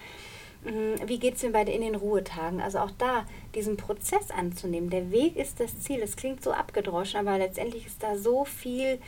mh, 0.64 0.70
hm, 0.72 1.08
wie 1.08 1.18
geht 1.18 1.36
es 1.36 1.42
mir 1.42 1.50
bei 1.50 1.62
in 1.62 1.80
den 1.80 1.94
Ruhetagen. 1.94 2.60
Also 2.60 2.80
auch 2.80 2.90
da 2.98 3.24
diesen 3.54 3.78
Prozess 3.78 4.30
anzunehmen. 4.30 4.90
Der 4.90 5.10
Weg 5.10 5.36
ist 5.36 5.58
das 5.58 5.80
Ziel. 5.80 6.02
Es 6.02 6.16
klingt 6.16 6.42
so 6.42 6.52
abgedroschen, 6.52 7.20
aber 7.20 7.38
letztendlich 7.38 7.86
ist 7.86 8.02
da 8.02 8.18
so 8.18 8.44
viel 8.44 8.98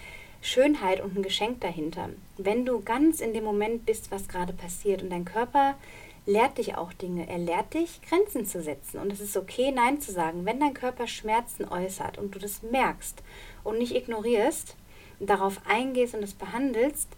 Schönheit 0.40 1.02
und 1.02 1.16
ein 1.16 1.22
Geschenk 1.22 1.60
dahinter. 1.60 2.10
Wenn 2.38 2.64
du 2.64 2.80
ganz 2.80 3.20
in 3.20 3.34
dem 3.34 3.44
Moment 3.44 3.84
bist, 3.84 4.10
was 4.10 4.28
gerade 4.28 4.52
passiert 4.52 5.02
und 5.02 5.10
dein 5.10 5.24
Körper 5.24 5.74
lehrt 6.26 6.58
dich 6.58 6.76
auch 6.76 6.92
Dinge. 6.92 7.28
Er 7.28 7.38
lehrt 7.38 7.74
dich, 7.74 8.00
Grenzen 8.02 8.44
zu 8.44 8.60
setzen. 8.60 8.98
Und 8.98 9.12
es 9.12 9.20
ist 9.20 9.36
okay, 9.36 9.72
Nein 9.72 10.00
zu 10.00 10.12
sagen. 10.12 10.44
Wenn 10.44 10.60
dein 10.60 10.74
Körper 10.74 11.06
Schmerzen 11.06 11.64
äußert 11.64 12.18
und 12.18 12.34
du 12.34 12.38
das 12.38 12.62
merkst 12.62 13.22
und 13.64 13.78
nicht 13.78 13.94
ignorierst, 13.94 14.76
darauf 15.20 15.60
eingehst 15.66 16.14
und 16.14 16.22
es 16.22 16.34
behandelst, 16.34 17.08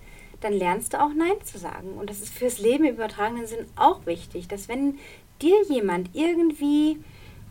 dann 0.41 0.53
lernst 0.53 0.93
du 0.93 1.03
auch 1.03 1.13
Nein 1.15 1.43
zu 1.43 1.59
sagen. 1.59 1.95
Und 1.95 2.11
das 2.11 2.21
ist 2.21 2.33
fürs 2.33 2.59
Leben 2.59 2.85
im 2.85 2.95
übertragenen 2.95 3.47
Sinn 3.47 3.67
auch 3.77 4.07
wichtig, 4.07 4.47
dass 4.47 4.69
wenn 4.69 4.99
dir 5.43 5.57
jemand 5.69 6.11
irgendwie 6.13 6.99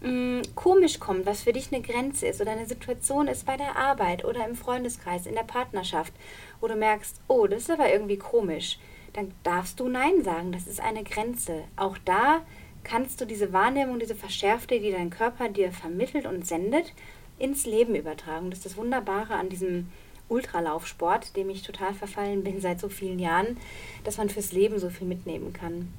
mm, 0.01 0.41
komisch 0.55 0.99
kommt, 0.99 1.25
was 1.25 1.41
für 1.41 1.53
dich 1.53 1.73
eine 1.73 1.81
Grenze 1.81 2.27
ist 2.27 2.39
oder 2.39 2.51
eine 2.51 2.65
Situation 2.65 3.27
ist 3.27 3.45
bei 3.45 3.57
der 3.57 3.75
Arbeit 3.75 4.23
oder 4.23 4.47
im 4.47 4.55
Freundeskreis, 4.55 5.25
in 5.25 5.35
der 5.35 5.43
Partnerschaft, 5.43 6.13
wo 6.61 6.67
du 6.67 6.75
merkst, 6.75 7.19
oh, 7.27 7.47
das 7.47 7.63
ist 7.63 7.71
aber 7.71 7.91
irgendwie 7.91 8.17
komisch, 8.17 8.79
dann 9.17 9.33
darfst 9.41 9.79
du 9.79 9.87
Nein 9.87 10.23
sagen. 10.23 10.51
Das 10.51 10.67
ist 10.67 10.79
eine 10.79 11.03
Grenze. 11.03 11.63
Auch 11.75 11.97
da 12.05 12.41
kannst 12.83 13.19
du 13.19 13.25
diese 13.25 13.51
Wahrnehmung, 13.51 13.97
diese 13.99 14.13
verschärfte, 14.13 14.79
die 14.79 14.91
dein 14.91 15.09
Körper 15.09 15.49
dir 15.49 15.71
vermittelt 15.71 16.27
und 16.27 16.45
sendet, 16.45 16.93
ins 17.39 17.65
Leben 17.65 17.95
übertragen. 17.95 18.51
Das 18.51 18.59
ist 18.59 18.65
das 18.67 18.77
Wunderbare 18.77 19.33
an 19.33 19.49
diesem 19.49 19.89
Ultralaufsport, 20.29 21.35
dem 21.35 21.49
ich 21.49 21.63
total 21.63 21.95
verfallen 21.95 22.43
bin 22.43 22.61
seit 22.61 22.79
so 22.79 22.89
vielen 22.89 23.17
Jahren, 23.17 23.57
dass 24.03 24.17
man 24.17 24.29
fürs 24.29 24.51
Leben 24.51 24.77
so 24.77 24.91
viel 24.91 25.07
mitnehmen 25.07 25.51
kann. 25.51 25.91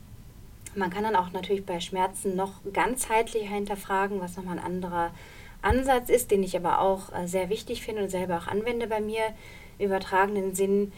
Man 0.77 0.91
kann 0.91 1.03
dann 1.03 1.17
auch 1.17 1.33
natürlich 1.33 1.67
bei 1.67 1.81
Schmerzen 1.81 2.37
noch 2.37 2.61
ganzheitlicher 2.73 3.53
hinterfragen, 3.53 4.21
was 4.21 4.37
nochmal 4.37 4.61
ein 4.61 4.65
anderer 4.65 5.11
Ansatz 5.61 6.09
ist, 6.09 6.31
den 6.31 6.45
ich 6.45 6.57
aber 6.57 6.81
auch 6.81 7.13
äh, 7.13 7.27
sehr 7.27 7.49
wichtig 7.49 7.83
finde 7.83 8.05
und 8.05 8.11
selber 8.11 8.39
auch 8.39 8.47
anwende 8.47 8.87
bei 8.87 9.01
mir 9.01 9.23
übertragenen 9.81 10.55
Sinn 10.55 10.93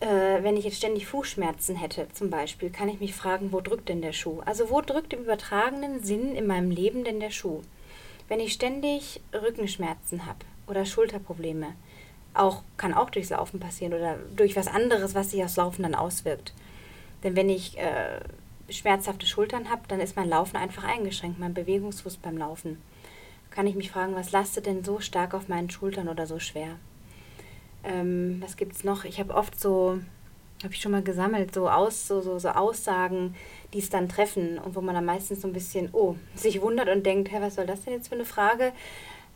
äh, 0.00 0.42
wenn 0.42 0.56
ich 0.56 0.64
jetzt 0.64 0.78
ständig 0.78 1.06
Fußschmerzen 1.06 1.76
hätte, 1.76 2.08
zum 2.12 2.30
Beispiel, 2.30 2.70
kann 2.70 2.88
ich 2.88 3.00
mich 3.00 3.14
fragen, 3.14 3.52
wo 3.52 3.60
drückt 3.60 3.88
denn 3.88 4.02
der 4.02 4.12
Schuh? 4.12 4.40
Also 4.44 4.70
wo 4.70 4.80
drückt 4.80 5.12
im 5.12 5.22
übertragenen 5.22 6.02
Sinn 6.02 6.34
in 6.34 6.46
meinem 6.46 6.70
Leben 6.70 7.04
denn 7.04 7.20
der 7.20 7.30
Schuh? 7.30 7.62
Wenn 8.28 8.40
ich 8.40 8.52
ständig 8.52 9.20
Rückenschmerzen 9.34 10.26
habe 10.26 10.38
oder 10.66 10.84
Schulterprobleme, 10.84 11.74
auch, 12.32 12.62
kann 12.76 12.94
auch 12.94 13.10
durchs 13.10 13.30
Laufen 13.30 13.60
passieren 13.60 13.92
oder 13.92 14.16
durch 14.36 14.56
was 14.56 14.68
anderes, 14.68 15.14
was 15.14 15.32
sich 15.32 15.42
aufs 15.44 15.56
Laufen 15.56 15.82
dann 15.82 15.94
auswirkt. 15.94 16.54
Denn 17.22 17.36
wenn 17.36 17.50
ich 17.50 17.76
äh, 17.76 18.20
schmerzhafte 18.70 19.26
Schultern 19.26 19.68
habe, 19.68 19.82
dann 19.88 20.00
ist 20.00 20.16
mein 20.16 20.28
Laufen 20.28 20.56
einfach 20.56 20.84
eingeschränkt, 20.84 21.38
mein 21.38 21.54
Bewegungsfuß 21.54 22.18
beim 22.18 22.38
Laufen. 22.38 22.80
Kann 23.50 23.66
ich 23.66 23.74
mich 23.74 23.90
fragen, 23.90 24.14
was 24.14 24.30
lastet 24.30 24.66
denn 24.66 24.84
so 24.84 25.00
stark 25.00 25.34
auf 25.34 25.48
meinen 25.48 25.70
Schultern 25.70 26.08
oder 26.08 26.26
so 26.26 26.38
schwer? 26.38 26.76
Ähm, 27.84 28.40
was 28.42 28.56
gibt 28.56 28.76
es 28.76 28.84
noch? 28.84 29.04
Ich 29.04 29.20
habe 29.20 29.34
oft 29.34 29.58
so, 29.58 29.98
habe 30.62 30.72
ich 30.72 30.80
schon 30.80 30.92
mal 30.92 31.02
gesammelt, 31.02 31.54
so, 31.54 31.68
aus, 31.68 32.06
so, 32.06 32.20
so, 32.20 32.38
so 32.38 32.50
Aussagen, 32.50 33.34
die 33.72 33.78
es 33.78 33.90
dann 33.90 34.08
treffen 34.08 34.58
und 34.58 34.74
wo 34.74 34.80
man 34.80 34.94
dann 34.94 35.04
meistens 35.04 35.40
so 35.42 35.48
ein 35.48 35.52
bisschen, 35.52 35.88
oh, 35.92 36.16
sich 36.34 36.60
wundert 36.60 36.88
und 36.88 37.04
denkt, 37.04 37.30
hä, 37.32 37.38
was 37.40 37.54
soll 37.54 37.66
das 37.66 37.84
denn 37.84 37.94
jetzt 37.94 38.08
für 38.08 38.14
eine 38.14 38.24
Frage? 38.24 38.72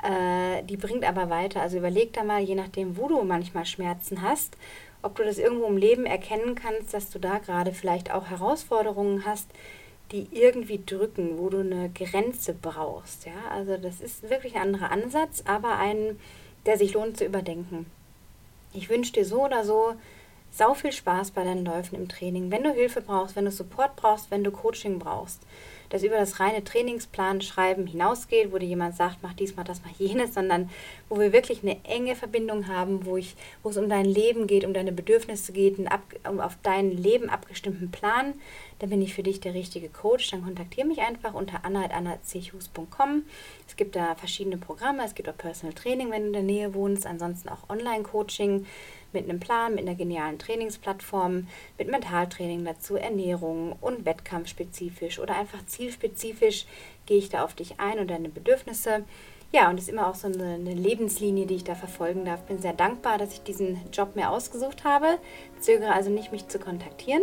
Äh, 0.03 0.63
die 0.65 0.77
bringt 0.77 1.05
aber 1.05 1.31
weiter. 1.31 1.63
Also 1.63 1.79
überleg 1.79 2.13
da 2.13 2.25
mal, 2.25 2.43
je 2.43 2.55
nachdem, 2.55 2.97
wo 2.97 3.09
du 3.09 3.23
manchmal 3.23 3.65
Schmerzen 3.65 4.23
hast, 4.23 4.57
ob 5.03 5.17
du 5.17 5.25
das 5.25 5.39
irgendwo 5.39 5.67
im 5.67 5.77
Leben 5.77 6.07
erkennen 6.07 6.55
kannst, 6.55 6.95
dass 6.95 7.11
du 7.11 7.19
da 7.19 7.39
gerade 7.39 7.73
vielleicht 7.73 8.13
auch 8.13 8.27
Herausforderungen 8.27 9.25
hast, 9.25 9.49
die 10.13 10.29
irgendwie 10.33 10.81
drücken, 10.85 11.39
wo 11.39 11.49
du 11.49 11.61
eine 11.61 11.91
Grenze 11.91 12.55
brauchst. 12.55 13.27
Ja, 13.27 13.51
also 13.51 13.77
das 13.77 14.01
ist 14.01 14.29
wirklich 14.29 14.57
ein 14.57 14.75
anderer 14.75 14.91
Ansatz, 14.91 15.43
aber 15.47 15.79
ein, 15.79 16.19
der 16.67 16.77
sich 16.77 16.95
lohnt 16.95 17.17
zu 17.17 17.25
überdenken. 17.25 17.87
Ich 18.75 18.89
wünsche 18.89 19.13
dir 19.13 19.25
so 19.25 19.45
oder 19.45 19.65
so 19.65 19.95
sau 20.51 20.75
viel 20.75 20.93
Spaß 20.93 21.31
bei 21.31 21.43
deinen 21.45 21.65
Läufen 21.65 21.97
im 21.97 22.09
Training. 22.09 22.51
Wenn 22.51 22.63
du 22.63 22.73
Hilfe 22.73 23.01
brauchst, 23.01 23.35
wenn 23.35 23.45
du 23.45 23.51
Support 23.51 23.97
brauchst, 23.97 24.31
wenn 24.31 24.45
du 24.45 24.51
Coaching 24.51 24.99
brauchst, 24.99 25.41
das 25.95 26.03
über 26.03 26.17
das 26.17 26.41
reine 26.41 26.65
Trainingsplan 26.65 27.41
schreiben 27.41 27.87
hinausgeht, 27.87 28.53
wo 28.53 28.59
dir 28.59 28.67
jemand 28.67 28.97
sagt, 28.97 29.19
mach 29.23 29.33
dies, 29.33 29.55
mach 29.55 29.63
das, 29.63 29.81
mach 29.85 29.97
jenes, 29.97 30.35
sondern 30.35 30.69
wo 31.09 31.21
wir 31.21 31.33
wirklich 31.33 31.63
eine 31.63 31.77
enge 31.85 32.17
Verbindung 32.17 32.67
haben, 32.67 33.07
wo, 33.07 33.17
ich, 33.17 33.37
wo 33.63 33.71
es 33.71 33.77
um 33.77 33.89
dein 33.89 34.05
Leben 34.05 34.49
geht, 34.49 34.65
um 34.65 34.75
deine 34.75 34.91
Bedürfnisse 34.91 35.53
geht, 35.53 35.79
ab, 35.89 36.03
um 36.29 36.41
auf 36.41 36.59
dein 36.65 36.91
Leben 36.91 37.31
abgestimmten 37.31 37.93
Plan, 37.93 38.35
dann 38.81 38.91
bin 38.91 39.03
ich 39.03 39.15
für 39.15 39.23
dich 39.23 39.39
der 39.39 39.55
richtige 39.55 39.89
Coach. 39.89 40.33
Dann 40.33 40.43
kontaktiere 40.43 40.85
mich 40.85 40.99
einfach 40.99 41.33
unter 41.33 41.65
anna.annachus.com. 41.65 43.23
Es 43.69 43.77
gibt 43.77 43.95
da 43.95 44.17
verschiedene 44.17 44.59
Programme, 44.59 45.05
es 45.05 45.15
gibt 45.15 45.29
auch 45.29 45.37
Personal 45.37 45.75
Training, 45.75 46.11
wenn 46.11 46.23
du 46.23 46.27
in 46.27 46.33
der 46.33 46.43
Nähe 46.43 46.75
wohnst, 46.75 47.07
ansonsten 47.07 47.51
auch 47.51 47.71
Online-Coaching 47.71 48.67
mit 49.15 49.25
einem 49.25 49.41
Plan, 49.41 49.75
mit 49.75 49.87
einer 49.87 49.97
genialen 49.97 50.39
Trainingsplattform, 50.39 51.47
mit 51.79 51.91
Mentaltraining 51.91 52.65
dazu, 52.65 52.97
Ernährung 52.97 53.77
und 53.81 54.05
wettkampfspezifisch 54.05 55.19
oder 55.19 55.37
einfach 55.37 55.65
zielspezifisch 55.67 56.67
gehe 57.07 57.19
ich 57.19 57.31
da 57.31 57.45
auf 57.45 57.55
dich 57.55 57.81
ein 57.81 57.99
und 57.99 58.11
deine 58.11 58.29
Bedürfnisse. 58.29 59.05
Ja, 59.53 59.71
und 59.71 59.79
es 59.79 59.85
ist 59.85 59.91
immer 59.91 60.09
auch 60.09 60.17
so 60.17 60.27
eine, 60.27 60.55
eine, 60.55 60.75
Lebenslinie, 60.75 61.47
die 61.47 61.55
ich 61.55 61.65
da 61.65 61.77
verfolgen 61.77 62.25
darf. 62.25 62.43
Bin 62.43 62.59
sehr 62.59 62.73
dankbar, 62.73 63.19
dass 63.19 63.35
ich 63.35 63.43
diesen 63.45 63.79
Job 63.93 64.17
mir 64.17 64.31
ausgesucht 64.31 64.83
habe. 64.83 65.19
Zögere 65.61 65.93
also 65.93 66.11
nicht, 66.11 66.33
mich 66.33 66.49
zu 66.49 66.59
kontaktieren. 66.59 67.23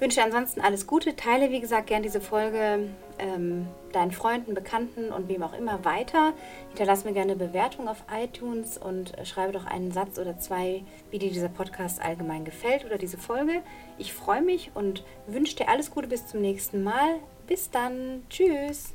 Wünsche 0.00 0.22
ansonsten 0.22 0.60
alles 0.60 0.86
Gute. 0.86 1.16
Teile, 1.16 1.50
wie 1.50 1.60
gesagt, 1.60 1.86
gerne 1.86 2.02
diese 2.02 2.20
Folge 2.20 2.88
ähm, 3.18 3.68
deinen 3.92 4.10
Freunden, 4.10 4.54
Bekannten 4.54 5.12
und 5.12 5.28
wem 5.28 5.42
auch 5.42 5.56
immer 5.56 5.84
weiter. 5.84 6.32
Hinterlass 6.68 7.04
mir 7.04 7.12
gerne 7.12 7.32
eine 7.32 7.46
Bewertung 7.46 7.88
auf 7.88 8.04
iTunes 8.12 8.76
und 8.76 9.12
schreibe 9.24 9.52
doch 9.52 9.66
einen 9.66 9.92
Satz 9.92 10.18
oder 10.18 10.38
zwei, 10.38 10.82
wie 11.10 11.18
dir 11.18 11.30
dieser 11.30 11.48
Podcast 11.48 12.02
allgemein 12.02 12.44
gefällt 12.44 12.84
oder 12.84 12.98
diese 12.98 13.18
Folge. 13.18 13.62
Ich 13.98 14.12
freue 14.12 14.42
mich 14.42 14.72
und 14.74 15.04
wünsche 15.26 15.56
dir 15.56 15.68
alles 15.68 15.90
Gute 15.90 16.08
bis 16.08 16.26
zum 16.26 16.40
nächsten 16.40 16.82
Mal. 16.82 17.20
Bis 17.46 17.70
dann. 17.70 18.24
Tschüss. 18.30 18.93